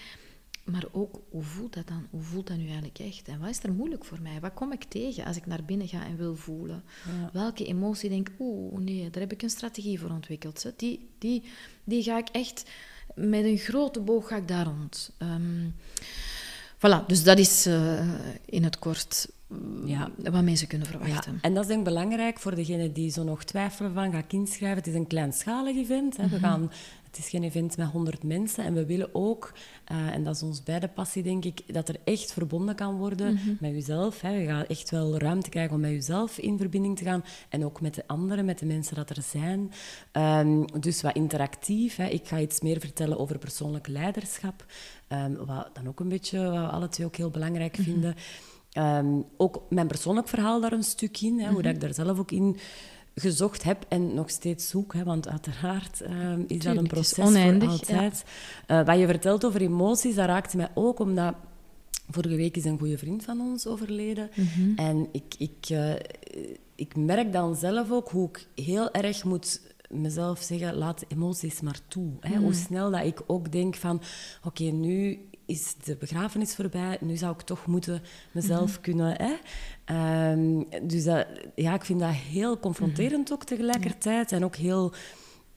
[0.70, 2.06] Maar ook, hoe voelt dat dan?
[2.10, 3.28] Hoe voelt dat nu eigenlijk echt?
[3.28, 4.40] En wat is er moeilijk voor mij?
[4.40, 6.82] Wat kom ik tegen als ik naar binnen ga en wil voelen?
[7.32, 10.72] Welke emotie denk ik, oeh, nee, daar heb ik een strategie voor ontwikkeld.
[10.76, 11.42] Die, die,
[11.84, 12.70] die ga ik echt,
[13.14, 15.10] met een grote boog ga ik daar rond.
[15.18, 15.74] Um,
[16.76, 18.00] voilà, dus dat is uh,
[18.44, 19.28] in het kort
[19.84, 20.10] ja.
[20.16, 21.32] wat mensen kunnen verwachten.
[21.32, 21.38] Ja.
[21.40, 24.32] En dat is denk ik belangrijk voor degene die zo nog twijfelen van, ga ik
[24.32, 24.78] inschrijven?
[24.78, 26.16] Het is een kleinschalig event.
[26.16, 26.28] Hè.
[26.28, 26.44] We mhm.
[26.44, 26.70] gaan
[27.10, 28.64] het is geen event met 100 mensen.
[28.64, 29.52] En we willen ook,
[29.92, 33.34] uh, en dat is ons beide passie, denk ik, dat er echt verbonden kan worden
[33.34, 33.50] mhm.
[33.60, 34.20] met jezelf.
[34.20, 34.30] Hè.
[34.30, 37.24] Je gaat echt wel ruimte krijgen om met jezelf in verbinding te gaan.
[37.48, 39.72] En ook met de anderen, met de mensen dat er zijn.
[40.12, 41.96] Um, dus wat interactief.
[41.96, 42.06] Hè.
[42.06, 44.64] Ik ga iets meer vertellen over persoonlijk leiderschap.
[45.08, 47.82] Um, wat dan ook een beetje, wat we alle twee ook heel belangrijk mhm.
[47.90, 48.14] vinden.
[48.78, 51.38] Um, ook mijn persoonlijk verhaal daar een stuk in.
[51.38, 51.62] Hè, Hoe mhm.
[51.62, 52.56] dat ik daar zelf ook in
[53.20, 54.94] gezocht heb en nog steeds zoek.
[54.94, 58.24] Hè, want uiteraard uh, is dat een proces oneindig, voor altijd.
[58.66, 58.80] Ja.
[58.80, 61.34] Uh, wat je vertelt over emoties, dat raakte mij ook omdat...
[62.10, 64.30] Vorige week is een goede vriend van ons overleden.
[64.34, 65.94] Mm En ik, ik, uh,
[66.74, 71.80] ik merk dan zelf ook hoe ik heel erg moet mezelf zeggen, laat emoties maar
[71.88, 72.10] toe.
[72.20, 72.36] Hè.
[72.36, 72.58] Hoe mhm.
[72.58, 74.02] snel dat ik ook denk van,
[74.44, 78.80] oké, nu is de begrafenis voorbij, nu zou ik toch moeten mezelf mhm.
[78.80, 79.16] kunnen.
[79.16, 79.32] Hè?
[80.32, 84.32] Um, dus dat, ja, ik vind dat heel confronterend mm ook tegelijkertijd.
[84.32, 84.92] En ook heel.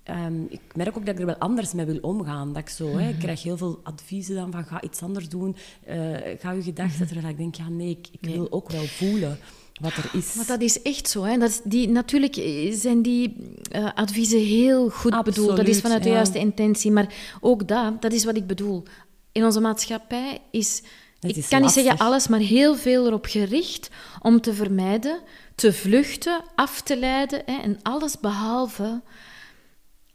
[0.09, 2.53] Um, ik merk ook dat ik er wel anders mee wil omgaan.
[2.53, 3.21] Dat ik, zo, hè, ik mhm.
[3.21, 5.55] krijg heel veel adviezen dan van ga iets anders doen,
[5.89, 7.07] uh, ga je gedachten.
[7.07, 7.29] -hmm.
[7.29, 8.33] ik denk, ja nee, ik, ik nee.
[8.33, 9.37] wil ook wel voelen
[9.81, 10.33] wat er is.
[10.33, 11.23] Maar dat is echt zo.
[11.23, 11.37] Hè.
[11.37, 12.35] Dat is die, natuurlijk
[12.71, 13.35] zijn die
[13.75, 15.57] uh, adviezen heel goed Absoluut, bedoeld.
[15.57, 16.91] Dat is vanuit de juiste intentie.
[16.91, 18.83] Maar ook dat, dat is wat ik bedoel
[19.31, 20.81] in onze maatschappij is,
[21.19, 23.89] ik kan niet zeggen alles, maar heel veel erop gericht
[24.19, 25.21] om te vermijden,
[25.55, 27.41] te vluchten, af te leiden.
[27.45, 29.01] Hè, en alles behalve,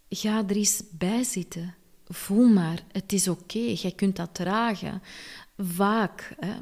[0.09, 1.74] ga er eens bij zitten.
[2.09, 5.02] Voel maar, het is oké, okay, jij kunt dat dragen.
[5.57, 6.35] Vaak.
[6.38, 6.55] Hè.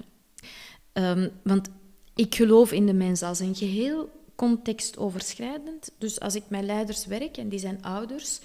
[1.11, 1.69] Um, want
[2.15, 5.91] ik geloof in de mens als een geheel contextoverschrijdend.
[5.99, 8.41] Dus als ik met leiders werk, en die zijn ouders,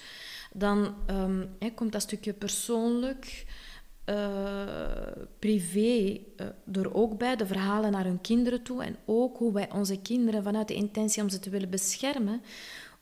[0.52, 3.44] dan um, hè, komt dat stukje persoonlijk,
[5.38, 9.70] privé uh, er ook bij, de verhalen naar hun kinderen toe en ook hoe wij
[9.72, 12.42] onze kinderen vanuit de intentie om ze te willen beschermen,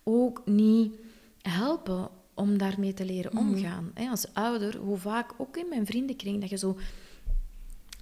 [0.03, 0.95] ook niet
[1.43, 3.49] helpen om daarmee te leren mhm.
[3.49, 3.93] omgaan.
[4.11, 6.77] als ouder, hoe vaak, ook in mijn vriendenkring, dat je zo,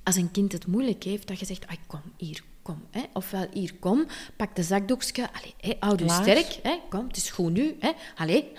[0.02, 2.82] als een kind het moeilijk heeft, dat je zegt, ah, kom, hier, kom.
[2.90, 3.02] Hè.
[3.12, 7.30] Ofwel, hier, kom, pak de zakdoekje, allee, hè, houd u sterk, hè, kom, het is
[7.30, 8.52] goed nu, hè, allee,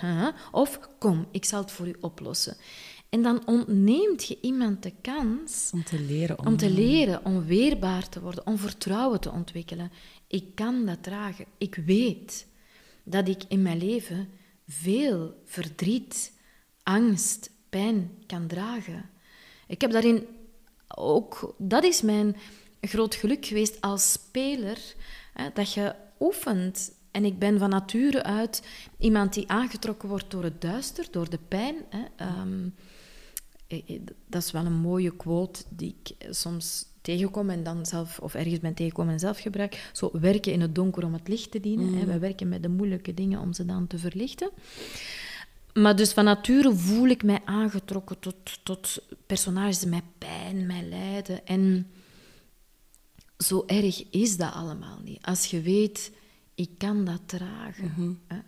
[0.52, 2.56] of kom, ik zal het voor u oplossen.
[3.08, 8.08] En dan ontneemt je iemand de kans om te leren, om, te leren, om weerbaar
[8.08, 9.92] te worden, om vertrouwen te ontwikkelen.
[10.26, 11.44] Ik kan dat dragen.
[11.58, 12.46] Ik weet
[13.04, 14.28] dat ik in mijn leven
[14.66, 16.32] veel verdriet,
[16.82, 19.10] angst, pijn kan dragen.
[19.66, 20.26] Ik heb daarin
[20.88, 22.36] ook, dat is mijn
[22.80, 24.94] groot geluk geweest als speler,
[25.32, 26.96] hè, dat je oefent.
[27.10, 28.62] En ik ben van nature uit
[28.98, 31.76] iemand die aangetrokken wordt door het duister, door de pijn.
[31.88, 32.04] Hè.
[32.16, 32.68] Ehm,
[34.26, 38.60] dat is wel een mooie quote die ik soms tegenkom en dan zelf, of ergens
[38.60, 39.90] ben tegengekomen en zelf gebruik.
[39.92, 41.90] Zo werken in het donker om het licht te dienen.
[41.90, 42.06] Mm.
[42.06, 44.50] Wij werken met de moeilijke dingen om ze dan te verlichten.
[45.74, 51.46] Maar dus van nature voel ik mij aangetrokken tot, tot personages met pijn, met lijden.
[51.46, 51.86] En
[53.38, 55.22] zo erg is dat allemaal niet.
[55.22, 56.12] Als je weet,
[56.54, 57.92] ik kan dat dragen.
[57.96, 58.40] Mhm.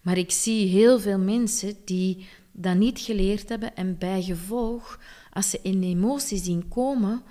[0.00, 5.00] Maar ik zie heel veel mensen die dat niet geleerd hebben en bijgevolg,
[5.32, 7.22] als ze in emoties zien komen,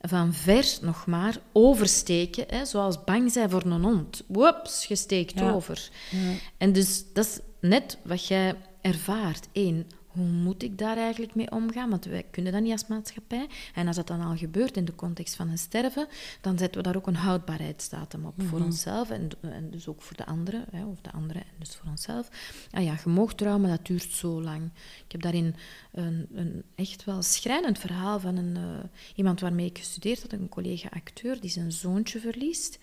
[0.00, 4.22] van ver nog maar oversteken, hè, zoals bang zijn voor een hond.
[4.26, 5.90] Woeps, je steekt over.
[6.10, 6.18] Ja.
[6.58, 9.48] En dus dat is net wat jij ervaart.
[9.52, 11.90] Eén, hoe moet ik daar eigenlijk mee omgaan?
[11.90, 13.46] Want wij kunnen dat niet als maatschappij.
[13.74, 16.06] En als dat dan al gebeurt in de context van een sterven,
[16.40, 18.34] dan zetten we daar ook een houdbaarheidsdatum op.
[18.36, 18.66] Voor mhm.
[18.66, 21.90] onszelf en, en, dus ook voor de anderen, hè, of de anderen en dus voor
[21.90, 22.28] onszelf.
[22.70, 24.70] Ah ja, gemoogtrauma, dat duurt zo lang.
[25.04, 25.54] Ik heb daarin
[25.92, 28.78] een, een echt wel schrijnend verhaal van een, uh,
[29.14, 32.78] iemand waarmee ik gestudeerd had, een collega-acteur, die zijn zoontje verliest.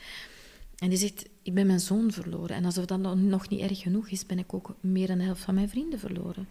[0.78, 2.56] En die zegt, ik ben mijn zoon verloren.
[2.56, 5.42] En alsof dat nog niet erg genoeg is, ben ik ook meer dan de helft
[5.42, 6.48] van mijn vrienden verloren.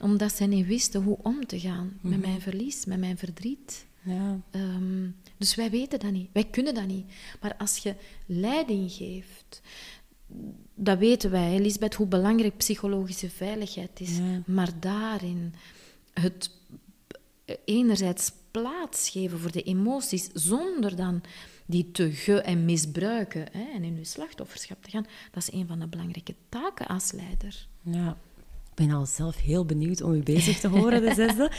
[0.00, 2.20] Omdat zij niet wisten hoe om te gaan met mhm.
[2.20, 3.86] mijn verlies, met mijn verdriet.
[4.02, 4.40] Ja.
[4.50, 7.06] Um, dus wij weten dat niet, wij kunnen dat niet.
[7.40, 7.94] Maar als je
[8.26, 9.60] leiding geeft,
[10.74, 14.18] dat weten wij, Elisabeth, hoe belangrijk psychologische veiligheid is.
[14.46, 15.54] Maar daarin
[16.12, 16.50] het
[17.64, 21.22] enerzijds plaats geven voor de emoties, zonder dan
[21.66, 25.66] die te ge- en misbruiken hè, en in uw slachtofferschap te gaan, dat is een
[25.66, 27.66] van de belangrijke taken als leider.
[27.82, 28.16] Ja.
[28.78, 31.50] Ik ben al zelf heel benieuwd om u bezig te horen, de zesde.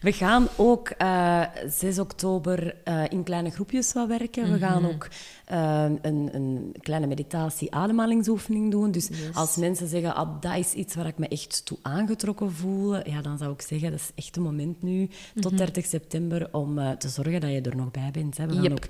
[0.00, 4.52] We gaan ook uh, eh, 6 oktober uh, in kleine groepjes wat werken.
[4.52, 4.92] We gaan mhm.
[4.92, 5.08] ook
[5.52, 8.90] uh, een, een, kleine meditatie-ademhalingsoefening doen.
[8.90, 13.08] Dus als mensen zeggen, ah, dat is iets waar ik me echt toe aangetrokken voel,
[13.08, 15.92] ja, dan zou ik zeggen, dat is echt een moment nu, tot 30 mhm.
[15.92, 18.36] september, om te zorgen dat je er nog bij bent.
[18.36, 18.46] Hè.
[18.46, 18.88] We gaan ook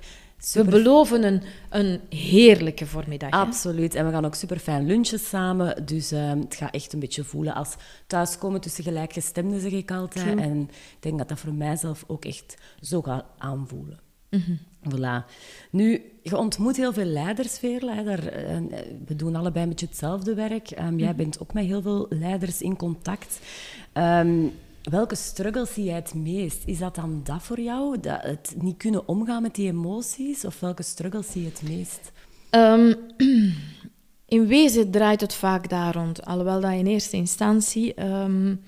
[0.53, 3.29] we beloven een, een heerlijke voormiddag.
[3.29, 3.95] Absoluut.
[3.95, 5.85] En we gaan ook super fijn lunchen samen.
[5.85, 7.75] Dus uh, het gaat echt een beetje voelen als
[8.07, 10.39] thuiskomen tussen gelijkgestemden, zeg ik altijd.
[10.39, 13.99] En ik denk dat dat voor mijzelf ook echt zo gaat aanvoelen.
[14.29, 15.25] Mm Voilà.
[15.71, 17.79] Nu, je ontmoet heel veel leiders, uh,
[19.05, 20.71] we doen allebei een beetje hetzelfde werk.
[20.79, 21.17] Um, Jij mhm.
[21.17, 23.39] bent ook met heel veel leiders in contact.
[23.93, 24.53] Um,
[24.89, 26.61] Welke struggles zie jij het meest?
[26.65, 27.99] Is dat dan dat voor jou?
[27.99, 30.45] Dat het niet kunnen omgaan met die emoties?
[30.45, 32.11] Of welke struggles zie je het meest?
[32.51, 32.95] Um,
[34.35, 36.25] in wezen draait het vaak daar rond.
[36.25, 38.61] Alhoewel dat in eerste instantie um,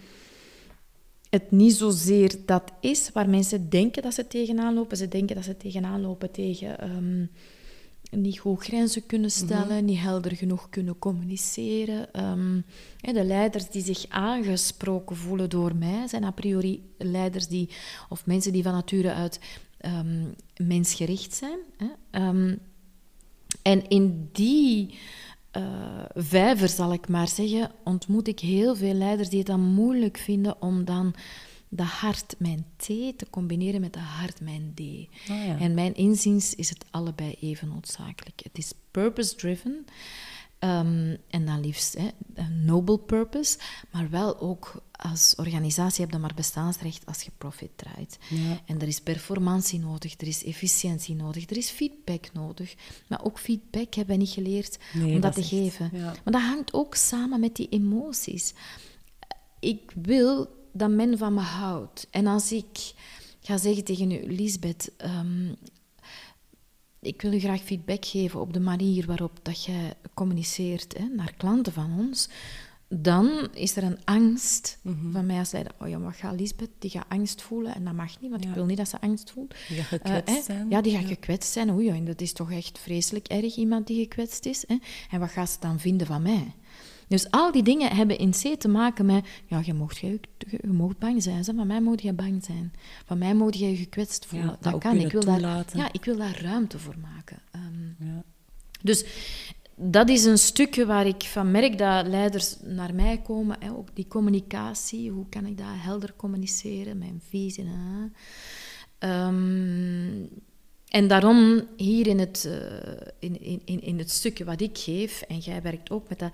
[1.30, 4.98] het niet zozeer dat is waar mensen denken dat ze tegenaan lopen.
[4.98, 7.30] Ze denken dat ze tegenaan lopen tegen um,
[8.12, 9.86] niet goed grenzen kunnen stellen, mhm.
[9.86, 12.26] niet helder genoeg kunnen communiceren.
[12.26, 12.66] Um,
[13.02, 17.70] de leiders die zich aangesproken voelen door mij zijn a priori leiders die,
[18.10, 19.40] of mensen die van nature uit
[19.86, 20.36] um,
[20.68, 21.58] mensgericht zijn.
[21.78, 22.28] Hè.
[22.28, 22.60] Um,
[23.62, 25.00] en in die
[25.58, 25.64] uh,
[26.14, 30.62] vijver, zal ik maar zeggen, ontmoet ik heel veel leiders die het dan moeilijk vinden
[30.62, 31.14] om dan
[31.74, 34.80] de hart mijn T te combineren met de hart mijn D.
[34.80, 35.60] Oh ja.
[35.60, 38.42] En mijn inziens is het allebei even noodzakelijk.
[38.44, 39.86] Het is purpose-driven.
[40.64, 43.58] Um, en dan liefst hè, een noble purpose,
[43.92, 48.18] maar wel ook als organisatie heb je maar bestaansrecht als je profit draait.
[48.30, 48.62] Ja.
[48.66, 52.76] En er is performantie nodig, er is efficiëntie nodig, er is feedback nodig.
[53.08, 55.90] Maar ook feedback hebben we niet geleerd om dat, te geven.
[55.94, 58.54] Maar dat hangt ook samen met die emoties.
[59.60, 62.08] Ik wil dat men van me houdt.
[62.12, 62.94] En als ik
[63.42, 65.56] ga zeggen tegen u, Lisbeth, um,
[67.00, 71.34] ik wil u graag feedback geven op de manier waarop dat je communiceert hè, naar
[71.38, 72.30] klanten van ons,
[72.94, 75.12] dan is er een angst mhm.
[75.12, 75.74] van mij als leider.
[75.80, 76.70] Oh ja, wat gaat Lisbeth?
[76.80, 79.32] Die gaat angst voelen en dat mag niet, want ik wil niet dat ze angst
[79.32, 79.56] voelt.
[79.68, 80.70] Die gaat gekwetst uh, zijn.
[80.70, 81.72] Ja, die gaat gekwetst zijn.
[81.72, 84.64] Oei, en dat is toch echt vreselijk erg, iemand die gekwetst is.
[84.68, 84.78] Hè?
[85.10, 86.54] En wat gaat ze dan vinden van mij?
[87.12, 90.68] Dus al die dingen hebben in C te maken met, ja, je mocht, je, je
[90.68, 91.44] mocht bang zijn.
[91.44, 92.74] Van mij moet je bang zijn.
[93.06, 94.58] Van mij moet je je gekwetst voelen.
[94.62, 94.98] Ja, dat, kan.
[94.98, 97.38] Ik wil, daar, ja, ik wil daar ruimte voor maken.
[97.56, 98.24] Um, ja.
[98.82, 99.06] Dus
[99.76, 103.58] dat is een stukje waar ik van merk dat leiders naar mij komen.
[103.60, 107.70] Hè, ook die communicatie, hoe kan ik dat helder communiceren, mijn visie.
[108.98, 110.26] Ehm,
[110.88, 112.54] en daarom hier in het, uh,
[113.20, 116.32] in, in, in het stukje wat ik geef, en jij werkt ook met dat,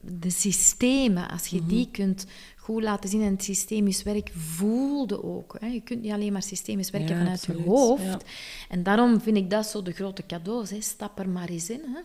[0.00, 1.90] de systemen, als je die mhm.
[1.90, 5.56] kunt goed laten zien en het systemisch werk voelde ook.
[5.60, 5.66] Hè.
[5.66, 8.24] Je kunt niet alleen maar systemisch werken vanuit je hoofd.
[8.68, 10.70] En daarom vind ik dat zo de grote cadeaus.
[10.70, 10.80] Hè.
[10.80, 11.80] Stap er maar eens in.
[11.80, 12.00] Hè.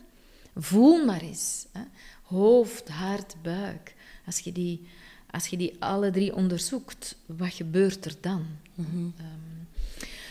[0.56, 1.66] Voel maar eens.
[1.72, 1.82] Hè.
[2.24, 3.96] Hoofd, hart, buik.
[4.26, 4.88] Als je, die,
[5.32, 8.46] als je die alle drie onderzoekt, wat gebeurt er dan?
[8.74, 9.14] Mm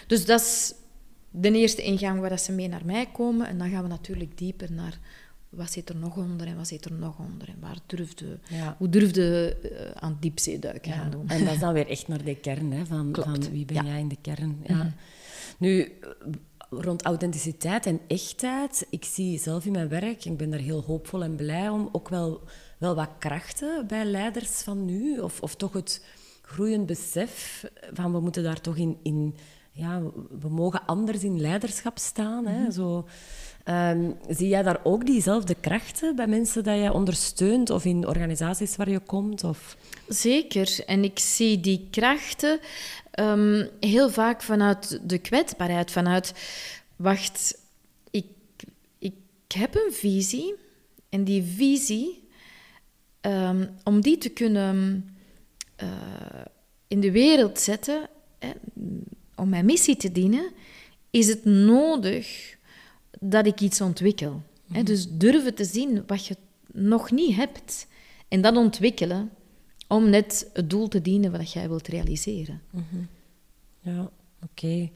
[0.07, 0.75] dus dat is
[1.31, 3.47] de eerste ingang waar ze mee naar mij komen.
[3.47, 4.99] En dan gaan we natuurlijk dieper naar
[5.53, 8.38] wat zit er nog onder en wat zit er nog onder en waar durfde,
[8.79, 11.29] hoe durfde uh, aan diepzeeduiken gaan doen.
[11.29, 13.99] En dat is dan weer echt naar de kern, hè, van, van wie ben jij
[13.99, 14.61] in de kern.
[14.67, 14.77] Ja.
[14.77, 14.91] Mhm.
[15.59, 15.93] Nu,
[16.71, 21.23] rond authenticiteit en echtheid, ik zie zelf in mijn werk, ik ben daar heel hoopvol
[21.23, 22.41] en blij om, ook wel,
[22.79, 26.05] wel wat krachten bij leiders van nu, of, of toch het
[26.43, 29.35] groeiend besef van we moeten daar toch in, in
[29.73, 30.03] ja,
[30.41, 32.47] we mogen anders in leiderschap staan.
[32.47, 32.71] Hè, mhm.
[32.71, 33.07] zo
[33.64, 38.77] Ehm, zie jij daar ook diezelfde krachten bij mensen dat jij ondersteunt of in organisaties
[38.77, 39.44] waar je komt?
[39.44, 39.77] Of?
[40.09, 40.85] Zeker.
[40.87, 42.61] En ik zie die krachten
[43.11, 46.35] ehm, heel vaak vanuit de kwetsbaarheid, vanuit,
[46.96, 47.59] wacht,
[48.11, 48.27] ik,
[48.98, 49.14] ik
[49.55, 50.55] heb een visie
[51.09, 52.29] en die visie,
[53.20, 55.07] um, om die te kunnen
[55.83, 55.88] uh,
[56.88, 58.09] in de wereld zetten,
[59.35, 60.51] om mijn missie te dienen,
[61.11, 62.57] is het nodig
[63.23, 64.43] dat ik iets ontwikkel.
[64.67, 66.37] Mm Dus durven te zien wat je
[66.73, 67.87] nog niet hebt
[68.29, 69.31] en dat ontwikkelen
[69.89, 72.63] om net het doel te dienen wat jij wilt realiseren.
[72.71, 73.05] Mhm.
[73.81, 74.11] Ja.
[74.50, 74.90] Oké.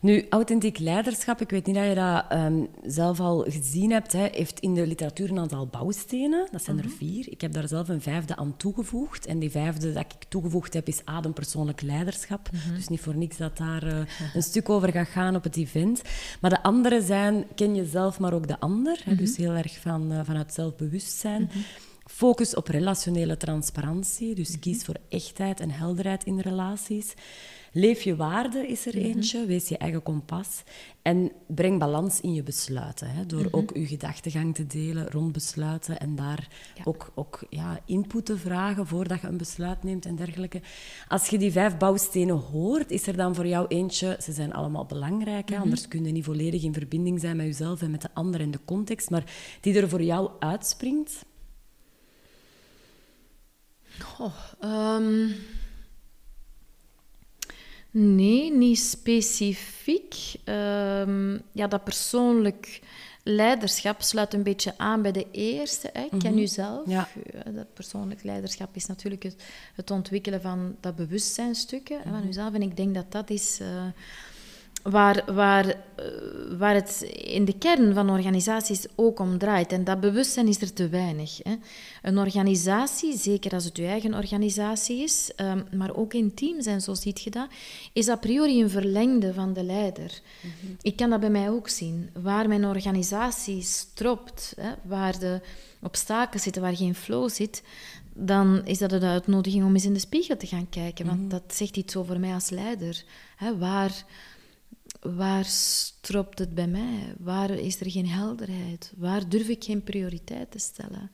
[0.00, 4.28] Nu, authentiek leiderschap, ik weet niet of je dat ehm, zelf al gezien hebt, hè,
[4.32, 6.48] heeft in de literatuur een aantal bouwstenen.
[6.50, 6.94] Dat zijn er mhm.
[6.94, 7.30] vier.
[7.30, 9.26] Ik heb daar zelf een vijfde aan toegevoegd.
[9.26, 12.48] En die vijfde dat ik toegevoegd heb, is adempersoonlijk leiderschap.
[12.52, 12.74] Mhm.
[12.74, 13.98] Dus niet voor niks dat daar uh,
[14.34, 16.02] een stuk over gaat gaan op het event.
[16.40, 19.00] Maar de andere zijn, ken jezelf, maar ook de ander.
[19.04, 19.40] Hè, dus mhm.
[19.40, 21.50] heel erg van, uh, vanuit zelfbewustzijn.
[22.04, 24.34] Focus op relationele transparantie.
[24.34, 27.14] Dus kies voor echtheid en helderheid in relaties.
[27.78, 29.04] Leef je waarde is er mhm.
[29.04, 30.62] eentje, wees je eigen kompas
[31.02, 33.10] en breng balans in je besluiten.
[33.10, 33.56] Hè, door mhm.
[33.56, 36.48] ook je gedachtegang te delen rond besluiten en daar
[36.84, 40.60] ook, ook ja, input te vragen voordat je een besluit neemt en dergelijke.
[41.08, 44.86] Als je die vijf bouwstenen hoort, is er dan voor jou eentje, ze zijn allemaal
[44.86, 45.62] belangrijk, hè, mhm.
[45.62, 48.50] anders kun je niet volledig in verbinding zijn met jezelf en met de ander en
[48.50, 49.24] de context, maar
[49.60, 51.24] die er voor jou uitspringt?
[54.18, 54.34] Oh,
[54.96, 55.34] um...
[57.98, 60.14] Nee, niet specifiek.
[60.44, 62.80] Um, ja, dat persoonlijk
[63.22, 65.90] leiderschap sluit een beetje aan bij de eerste.
[65.92, 66.08] Hè.
[66.18, 66.82] Ken mm.
[66.86, 67.08] Ja.
[67.44, 72.54] Dat persoonlijk leiderschap is natuurlijk het, het ontwikkelen van dat bewustzijnstukken mm van jezelf.
[72.54, 73.60] En ik denk dat dat is...
[73.60, 73.84] Uh,
[74.90, 76.04] waar, waar, eh,
[76.58, 79.72] waar het in de kern van organisaties ook om draait.
[79.72, 81.38] En dat bewustzijn is er te weinig.
[81.42, 81.54] Hè.
[82.02, 86.80] Een organisatie, zeker als het uw eigen organisatie is, ehm, maar ook in teams, en
[86.80, 87.48] zo ziet je dat,
[87.92, 90.20] is a priori een verlengde van de leider.
[90.40, 90.72] Mhm.
[90.80, 92.10] Ik kan dat bij mij ook zien.
[92.22, 95.40] Waar mijn organisatie stropt, hè, waar de
[95.82, 97.62] obstakels zitten, waar geen flow zit,
[98.12, 101.06] dan is dat een uitnodiging om eens in de spiegel te gaan kijken.
[101.06, 101.28] Want mhm.
[101.28, 103.04] dat zegt iets over mij als leider.
[103.36, 104.04] Hè, waar
[105.14, 107.14] waar stropt het bij mij?
[107.18, 108.92] Waar is er geen helderheid?
[108.96, 111.10] Waar durf ik geen prioriteit te stellen?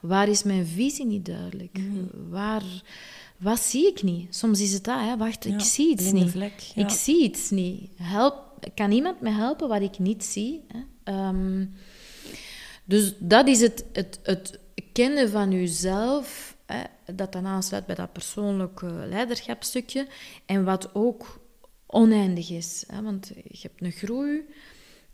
[0.00, 1.78] Waar is mijn visie niet duidelijk?
[1.78, 2.30] Mhm.
[2.30, 2.62] Waar,
[3.36, 4.36] wat zie ik niet?
[4.36, 5.16] Soms is het dat, hè?
[5.16, 6.34] wacht, ik zie iets niet.
[6.74, 7.90] Ik zie iets niet.
[7.96, 10.64] Help, kan iemand me helpen wat ik niet zie?
[10.68, 10.80] Hè?
[11.04, 11.66] Ehm,
[12.84, 14.58] dus dat is het, het, het
[14.92, 16.82] kennen van jezelf, hè,
[17.14, 20.06] dat dan aansluit bij dat persoonlijke leiderschapstukje.
[20.46, 21.40] En wat ook
[21.90, 22.84] oneindig is.
[22.86, 23.02] Hè?
[23.02, 24.44] Want je hebt een groei,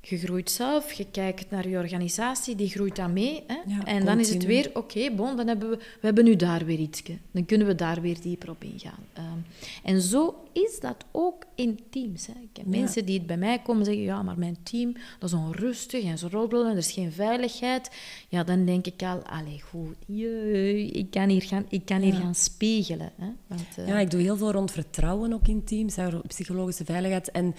[0.09, 3.43] je groeit zelf, je kijkt naar je organisatie, die groeit dan mee.
[3.47, 3.83] Hè?
[3.85, 6.79] en dan is het weer, oké, bon, dan hebben we, we hebben nu daar weer
[6.79, 7.03] iets.
[7.31, 9.07] Dan kunnen we daar weer dieper op ingaan.
[9.19, 9.45] Um,
[9.83, 12.27] en zo is dat ook in teams.
[12.27, 12.33] Hè.
[12.33, 15.37] Ik heb mensen die het bij mij komen zeggen, ja, maar mijn team, dat is
[15.37, 17.91] onrustig en ze roddelen, er is geen veiligheid.
[18.29, 22.15] Ja, dan denk ik al, allee, goed, jee, ik kan hier gaan, ik kan hier
[22.15, 23.13] gaan spiegelen.
[23.17, 23.29] Hè.
[23.47, 23.89] Want, uh...
[23.89, 25.97] Ja, ik doe heel veel rond vertrouwen ook in teams,
[26.27, 27.31] psychologische veiligheid.
[27.31, 27.55] En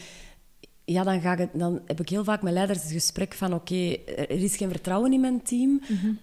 [0.86, 3.96] ja, dan, ga ik, dan heb ik heel vaak met leiders het gesprek van oké,
[4.06, 5.82] er is geen vertrouwen in mijn team.
[5.88, 6.20] Mm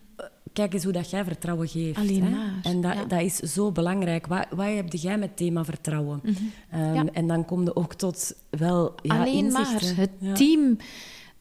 [0.52, 1.98] Kijk eens hoe dat jij vertrouwen geeft.
[1.98, 2.60] Alleen maar.
[2.62, 4.26] En dat, dat is zo belangrijk.
[4.26, 6.20] Wat, wat heb jij met thema vertrouwen?
[6.22, 6.34] Mhm.
[6.70, 9.80] Ehm, en dan kom je ook tot wel ja, Alleen maar.
[9.80, 10.76] Het team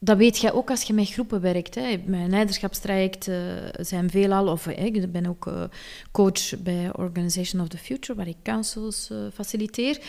[0.03, 1.75] dat weet jij ook als je met groepen werkt.
[1.75, 2.01] Hè.
[2.05, 5.69] Mijn leiderschapstrajecten zijn veelal, of ik ben ook
[6.11, 9.99] coach bij Organization of the Future, waar ik councils faciliteer.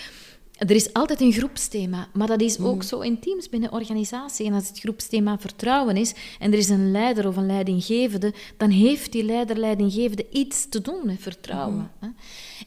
[0.58, 2.82] Er is altijd een groepsthema, maar dat is ook mm.
[2.82, 4.46] zo in teams binnen organisatie.
[4.46, 8.70] En als het groepsthema vertrouwen is en er is een leider of een leidinggevende, dan
[8.70, 11.90] heeft die leider, leidinggevende iets te doen met vertrouwen.
[12.00, 12.16] Mm.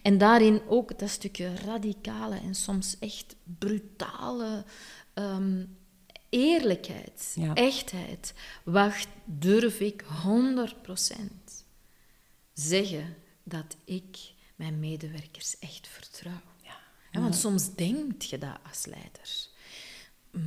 [0.01, 4.63] En daarin ook dat stukje radicale en soms echt brutale
[5.13, 5.65] ehm,
[6.29, 8.33] eerlijkheid, echtheid.
[8.63, 10.07] Wacht, durf ik 100%
[12.53, 14.17] zeggen dat ik
[14.55, 16.53] mijn medewerkers echt vertrouw
[17.19, 19.47] want soms denk je dat als leider.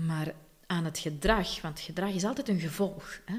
[0.06, 0.34] Maar
[0.68, 3.20] aan het gedrag, want gedrag is altijd een gevolg.
[3.24, 3.38] Hè?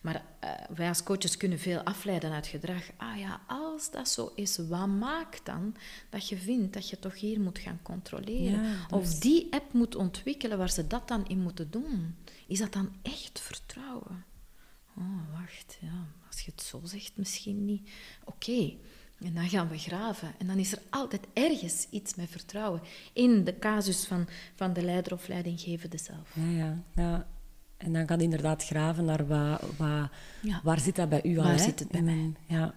[0.00, 2.82] Maar uh, wij als coaches kunnen veel afleiden uit gedrag.
[2.96, 5.76] Ah ja, als dat zo is, wat maakt dan
[6.10, 8.76] dat je vindt dat je toch hier moet gaan controleren?
[8.90, 12.16] Of die app moet ontwikkelen waar ze dat dan in moeten doen?
[12.46, 14.24] Is dat dan echt vertrouwen?
[14.96, 17.90] Oh, wacht, ja, als je het zo zegt, misschien niet.
[18.24, 18.76] Oké.
[19.24, 20.32] En dan gaan we graven.
[20.38, 22.80] En dan is er altijd ergens iets met vertrouwen.
[23.12, 26.34] In de casus van, van de leider of leidinggevende zelf.
[26.34, 27.26] Ja, ja, ja.
[27.76, 30.08] En dan gaat inderdaad graven naar wat, wat,
[30.62, 31.44] waar zit dat bij u al?
[31.44, 32.32] Waar zit het bij mij?
[32.46, 32.74] Ja.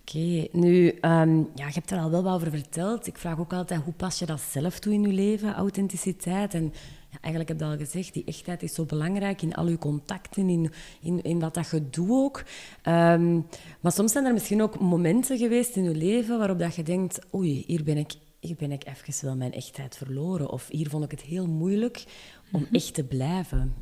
[0.00, 3.06] Oké, nu, um, ja, je hebt er al wel wat over verteld.
[3.06, 6.54] Ik vraag ook altijd, hoe pas je dat zelf toe in je leven, authenticiteit?
[6.54, 6.72] En
[7.20, 10.72] eigenlijk heb je al gezegd, die echtheid is zo belangrijk in al je contacten, in,
[11.00, 12.42] in, in wat dat je doet ook.
[12.82, 13.40] Ehm,
[13.80, 17.18] maar soms zijn er misschien ook momenten geweest in je leven waarop dat je denkt,
[17.34, 20.50] oei, hier ben ik, hier ben ik even wel mijn echtheid verloren.
[20.50, 22.04] Of hier vond ik het heel moeilijk
[22.52, 22.74] om mhm.
[22.74, 23.74] echt te blijven.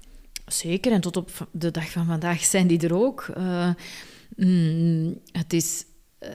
[0.47, 3.33] Zeker, en tot op de dag van vandaag zijn die er ook.
[3.39, 3.70] Uh,
[5.33, 5.85] het is...
[6.20, 6.31] Uh,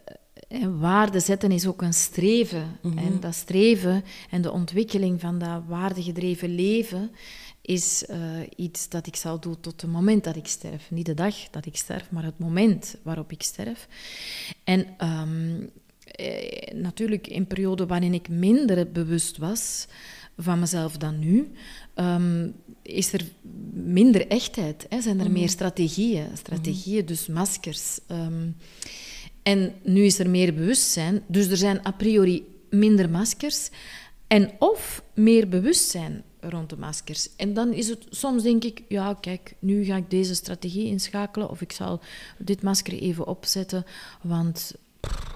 [0.79, 2.79] waarde zetten is ook een streven.
[2.81, 3.19] En mhm.
[3.19, 7.11] dat streven en de ontwikkeling van dat waardegedreven leven
[7.61, 8.17] is uh,
[8.55, 10.91] iets dat ik zal doen tot het moment dat ik sterf.
[10.91, 13.87] Niet de dag dat ik sterf, maar het moment waarop ik sterf.
[14.63, 15.69] En um,
[16.05, 19.87] eh, natuurlijk in perioden waarin ik minder bewust was
[20.37, 21.51] van mezelf dan nu,
[21.95, 23.21] um, is er
[23.73, 24.85] minder echtheid.
[24.89, 25.01] Hè?
[25.01, 25.33] Zijn er mhm.
[25.33, 27.99] meer strategieën, strategieën, dus maskers.
[28.11, 28.55] Um,
[29.45, 33.69] en nu is er meer bewustzijn, dus er zijn a priori minder maskers.
[34.27, 37.29] En of meer bewustzijn rond de maskers.
[37.35, 41.49] En dan is het soms denk ik, ja, kijk, nu ga ik deze strategie inschakelen
[41.49, 41.99] of ik zal
[42.37, 43.85] dit masker even opzetten,
[44.21, 44.75] want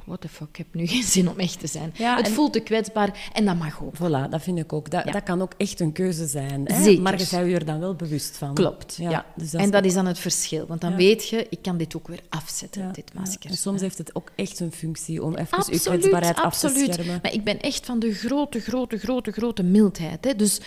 [0.10, 1.92] what the fuck, ik heb nu geen zin om echt te zijn.
[1.96, 3.96] het voelt te kwetsbaar en dat mag ook.
[3.96, 4.92] Voilà, dat vind ik ook.
[4.92, 6.66] Dat, dat kan ook echt een keuze zijn.
[6.66, 6.98] Hè?
[7.00, 8.54] Maar je bent je er dan wel bewust van.
[8.54, 9.26] Klopt, ja.
[9.36, 10.66] Dus dat en dat is dan het verschil.
[10.68, 13.50] Want dan weet je, ik kan dit ook weer afzetten, dit masker.
[13.50, 16.78] En soms heeft het ook echt een functie om even absoluut, je kwetsbaarheid absoluut.
[16.78, 17.20] af te schermen.
[17.22, 20.26] Maar ik ben echt van de grote, grote, grote, grote mildheid.
[20.26, 20.36] Hè?
[20.36, 20.62] Dus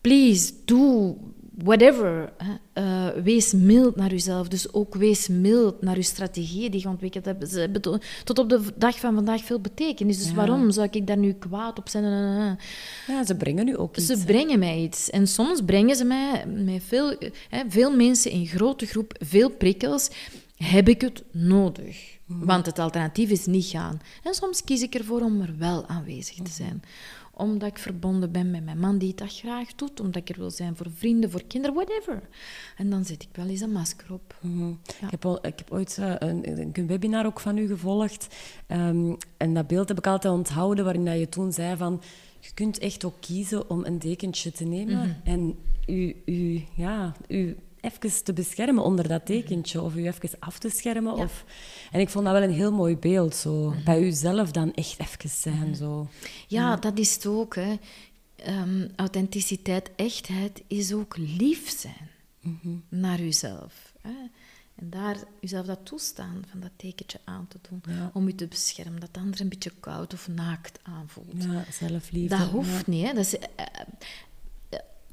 [0.00, 1.16] please, doe
[1.54, 2.32] whatever.
[2.74, 4.48] Uh, wees mild naar jezelf.
[4.48, 7.48] Dus ook wees mild naar je strategieën die je ontwikkeld hebt.
[7.48, 7.82] Ze hebben
[8.24, 10.18] tot op de dag van vandaag veel betekenis.
[10.18, 12.04] Dus waarom zou ik daar nu kwaad op zijn?
[13.06, 14.06] Ja, ze brengen nu ook iets.
[14.06, 15.10] Ze brengen mij iets.
[15.10, 17.16] En soms brengen ze mij met veel,
[17.48, 20.10] hè, veel mensen in grote groep, veel prikkels.
[20.56, 22.18] Heb ik het nodig?
[22.26, 22.44] Mhm.
[22.44, 24.00] Want het alternatief is niet gaan.
[24.22, 26.82] En soms kies ik ervoor om er wel aanwezig te zijn
[27.42, 30.50] omdat ik verbonden ben met mijn man die dat graag doet, omdat ik er wil
[30.50, 32.22] zijn voor vrienden, voor kinderen, whatever.
[32.76, 34.38] En dan zet ik wel eens een masker op.
[34.40, 34.70] Mhm.
[34.70, 38.34] ik, heb al, ik heb ooit uh, een, een, webinar ook van u gevolgd.
[38.68, 42.02] Um, en dat beeld heb ik altijd onthouden, waarin dat je toen zei van...
[42.40, 45.10] Je kunt echt ook kiezen om een dekentje te nemen mhm.
[45.24, 49.82] en u, u, ja, u even te beschermen onder dat tekentje.
[49.82, 51.14] Of u even af te schermen.
[51.14, 51.44] Of...
[51.90, 53.34] En ik vond dat wel een heel mooi beeld.
[53.34, 53.70] Zo.
[53.70, 53.84] Mhm.
[53.84, 55.68] Bij uzelf dan echt even zijn.
[55.68, 55.74] Mhm.
[55.74, 56.08] Zo.
[56.48, 57.54] Ja, dat is het ook.
[57.54, 57.74] Hè.
[58.46, 62.10] Um, authenticiteit, echtheid is ook lief zijn
[62.40, 62.76] mhm.
[62.88, 63.92] naar uzelf.
[64.00, 64.14] Hè.
[64.74, 68.10] En daar jezelf dat toestaan van dat tekentje aan te doen.
[68.12, 69.00] Om je te beschermen.
[69.00, 71.42] Dat de ander een beetje koud of naakt aanvoelt.
[71.42, 72.36] Ja, zelfliefde.
[72.36, 73.06] Dat hoeft niet.
[73.06, 73.12] Hè.
[73.12, 73.66] Dat is, eh,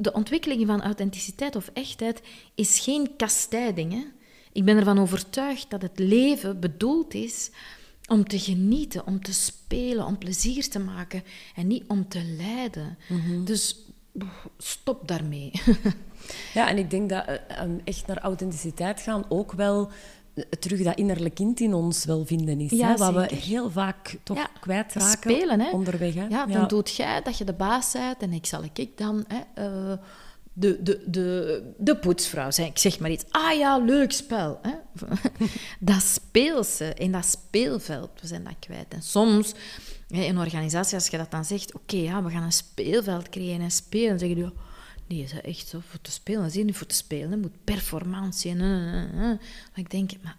[0.02, 2.22] de ontwikkeling van authenticiteit of echtheid
[2.56, 3.92] is geen kastijding.
[3.92, 4.04] Hè?
[4.52, 7.52] Ik ben ervan overtuigd dat het leven bedoeld is
[8.08, 11.24] om te genieten, om te spelen, om plezier te maken
[11.56, 12.98] en niet om te lijden.
[13.08, 13.44] Mhm.
[13.44, 13.86] Dus
[14.58, 15.52] stop daarmee.
[16.54, 17.36] ja, en ik denk dat uh,
[17.84, 19.92] echt naar authenticiteit gaan ook wel
[20.60, 22.72] terug dat innerlijk kind in ons wel vinden is.
[22.72, 22.96] hè?
[22.96, 25.72] Wat we heel vaak toch ja, kwijtraken spelen, hè?
[25.72, 26.14] onderweg.
[26.14, 26.26] Hè?
[26.26, 29.26] Ja, dan doet jij dat je de baas bent en ik zal ik dan...
[29.28, 29.98] Hè, uh,
[30.54, 32.68] de, de, de, de poetsvrouw zijn.
[32.68, 33.24] Ik zeg maar iets.
[33.30, 34.60] Ah ja, leuk spel.
[34.62, 34.74] Hè?
[35.80, 38.94] dat speelse, in dat speelveld, we zijn dat kwijt.
[38.94, 39.54] En soms,
[40.08, 43.62] in een organisatie, als je dat dan zegt, oké, ja, we gaan een speelveld creëren
[43.62, 44.52] en spelen, dan zeggen die,
[45.10, 46.40] die is echt zo voor te spelen.
[46.40, 48.52] Dat is hier niet voor te spelen, het moet performantie.
[48.52, 49.40] En, maar
[49.76, 50.38] ik denk, maar...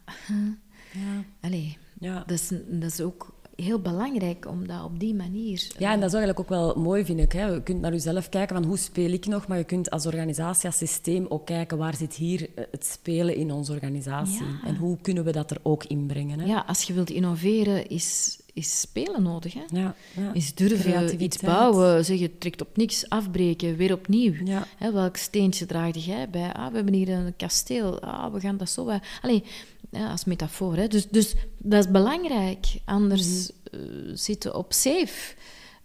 [0.93, 1.25] ja.
[1.41, 2.25] Allee, ja.
[2.27, 5.66] Dat, is, dat is ook heel belangrijk om dat op die manier...
[5.79, 7.33] Ja, en dat is eigenlijk ook wel mooi, vind ik.
[7.33, 7.47] Hè.
[7.47, 10.66] Je kunt naar jezelf kijken van hoe speel ik nog, maar je kunt als organisatie,
[10.66, 14.47] als systeem ook kijken waar zit hier eh, het spelen in onze organisatie.
[14.64, 16.41] En hoe kunnen we dat er ook inbrengen.
[16.41, 16.47] Hè.
[16.47, 19.55] Ja, als je wilt innoveren, is, is spelen nodig.
[19.55, 19.63] Hè?
[19.67, 20.33] Ja, ja.
[20.33, 24.35] Is durven iets bouwen, zeg je trekt op niks, afbreken, weer opnieuw.
[24.45, 24.67] Ja.
[24.77, 26.53] Hè, welk steentje draagde jij bij?
[26.53, 28.99] Ah, we hebben hier een kasteel, ah, we gaan dat zo...
[29.23, 29.43] Allee,
[29.91, 30.77] ja, als metafoor.
[30.77, 30.89] Hè.
[30.89, 32.67] Dus, dus dat is belangrijk.
[32.85, 33.81] Anders mm.
[33.81, 35.35] uh, zitten op safe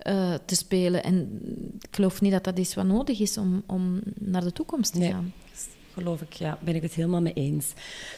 [0.08, 1.04] uh, te spelen.
[1.04, 1.40] En
[1.80, 5.02] ik geloof niet dat dat is wat nodig is om, om naar de toekomst te
[5.02, 5.34] gaan
[5.98, 6.34] geloof ik.
[6.34, 7.74] Ja, ben ik het helemaal mee eens.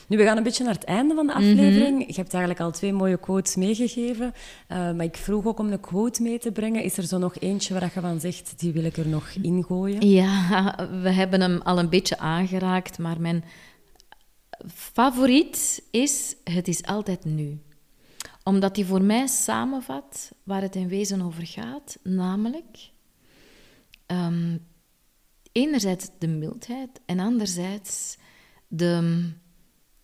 [0.07, 1.41] Nu, we gaan een beetje naar het einde van de mhm.
[1.41, 2.07] aflevering.
[2.07, 4.33] Je hebt eigenlijk al twee mooie quotes meegegeven.
[4.71, 6.83] Uh, maar ik vroeg ook om een quote mee te brengen.
[6.83, 10.09] Is er zo nog eentje waar je van zegt, die wil ik er nog ingooien?
[10.09, 13.43] Ja, we hebben hem al een beetje aangeraakt, maar mijn
[14.73, 17.61] favoriet is Het is altijd nu.
[18.43, 22.89] Omdat die voor mij samenvat waar het in wezen over gaat, namelijk
[24.07, 24.65] um,
[25.57, 28.17] enerzijds de mildheid en anderzijds
[28.67, 29.23] de,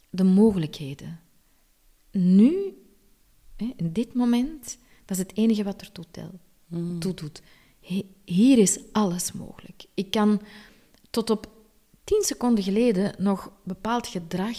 [0.10, 1.20] de mogelijkheden.
[2.12, 2.78] Nu,
[3.56, 5.90] in dit moment, dat is het enige wat er
[6.68, 7.00] mm.
[7.00, 7.42] toe doet.
[8.26, 9.86] Hier is alles mogelijk.
[9.94, 10.42] Ik kan
[11.10, 11.52] tot op
[12.04, 14.58] tien seconden geleden nog bepaald gedrag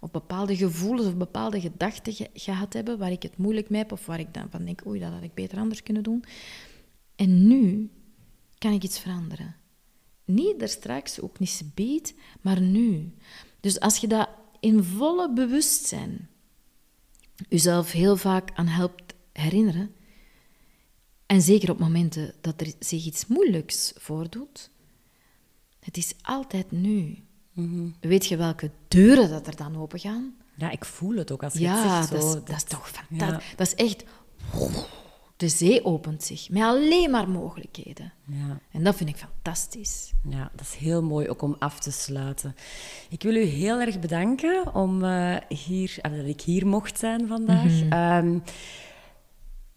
[0.00, 4.06] of bepaalde gevoelens of bepaalde gedachten gehad hebben waar ik het moeilijk mee heb of
[4.06, 6.24] waar ik dan van denk, oei, dat had ik beter anders kunnen doen.
[7.16, 7.90] En nu
[8.58, 9.59] kan ik iets veranderen.
[10.30, 13.12] Niet er straks, ook niet beet, maar nu.
[13.60, 14.28] Dus als je dat
[14.60, 16.28] in volle bewustzijn
[17.48, 19.94] jezelf heel vaak aan helpt herinneren,
[21.26, 24.70] en zeker op momenten dat er zich iets moeilijks voordoet,
[25.80, 27.18] het is altijd nu.
[27.52, 30.34] Mm Weet je welke deuren dat er dan open gaan?
[30.56, 32.22] Ja, ik voel het ook als je ja, het zegt.
[32.22, 32.34] Zo.
[32.34, 33.54] Dat, dat is toch fantastisch.
[33.56, 34.04] Dat is echt...
[35.40, 38.12] De zee opent zich met alleen maar mogelijkheden.
[38.26, 38.58] Ja.
[38.72, 40.12] En dat vind ik fantastisch.
[40.28, 42.54] Ja, dat is heel mooi ook om af te sluiten.
[43.10, 47.82] Ik wil u heel erg bedanken om uh, hier, dat ik hier mocht zijn vandaag.
[47.90, 48.42] Mm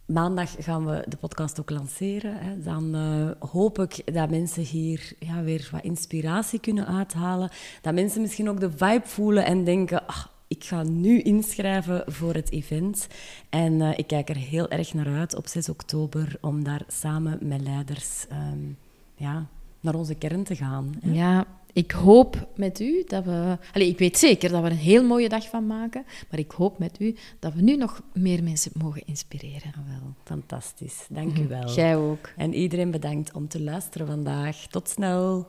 [0.06, 2.38] Maandag gaan we de podcast ook lanceren.
[2.38, 2.62] Hè.
[2.62, 7.50] Dan uh, hoop ik dat mensen hier ja, weer wat inspiratie kunnen uithalen.
[7.82, 10.08] Dat mensen misschien ook de vibe voelen en denken...
[10.08, 13.08] Ach, ik ga nu inschrijven voor het event.
[13.50, 17.40] En uh, ik kijk er heel erg naar uit op 6 oktober om daar samen
[17.42, 18.78] met leiders um,
[19.16, 19.48] ja,
[19.80, 20.96] naar onze kern te gaan.
[21.02, 21.12] Hè.
[21.12, 23.58] Ja, ik hoop met u dat we...
[23.74, 26.80] Allez, ik weet zeker dat we een heel mooie dag van maken, maar ik hoop
[26.80, 29.74] met u dat we nu nog meer mensen mogen inspireren.
[29.76, 31.06] Ah, wel, fantastisch.
[31.10, 31.74] Dank u wel.
[31.74, 32.30] Jij ook.
[32.38, 34.68] En iedereen bedankt om te luisteren vandaag.
[34.70, 35.48] Tot snel.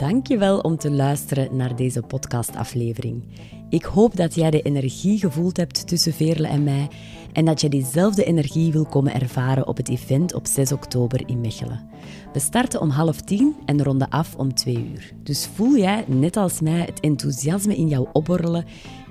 [0.00, 3.24] Dank je wel om te luisteren naar deze podcastaflevering.
[3.68, 6.88] Ik hoop dat jij de energie gevoeld hebt tussen Veerle en mij
[7.32, 11.40] en dat je diezelfde energie wil komen ervaren op het event op 6 oktober in
[11.40, 11.88] Mechelen.
[12.32, 15.12] We starten om half tien en ronden af om twee uur.
[15.22, 18.64] Dus voel jij, net als mij, het enthousiasme in jou opborrelen?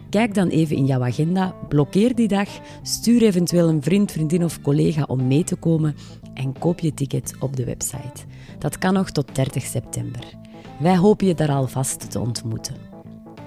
[0.10, 2.50] Kijk dan even in jouw agenda, blokkeer die dag,
[2.82, 5.96] stuur eventueel een vriend, vriendin of collega om mee te komen
[6.34, 8.26] en koop je ticket op de website.
[8.60, 10.48] Dat kan nog tot 30 september.
[10.80, 12.76] Wij hopen je daar alvast te ontmoeten.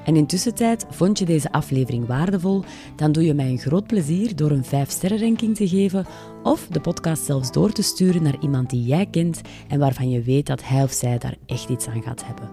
[0.04, 2.64] En intussen tijd vond je deze aflevering waardevol,
[2.96, 6.06] dan doe je mij een groot plezier door een 5-sterren ranking te geven
[6.42, 10.22] of de podcast zelfs door te sturen naar iemand die jij kent en waarvan je
[10.22, 12.50] weet dat hij of zij daar echt iets aan gaat hebben.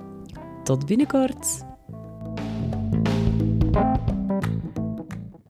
[0.63, 1.67] Tot binnenkort!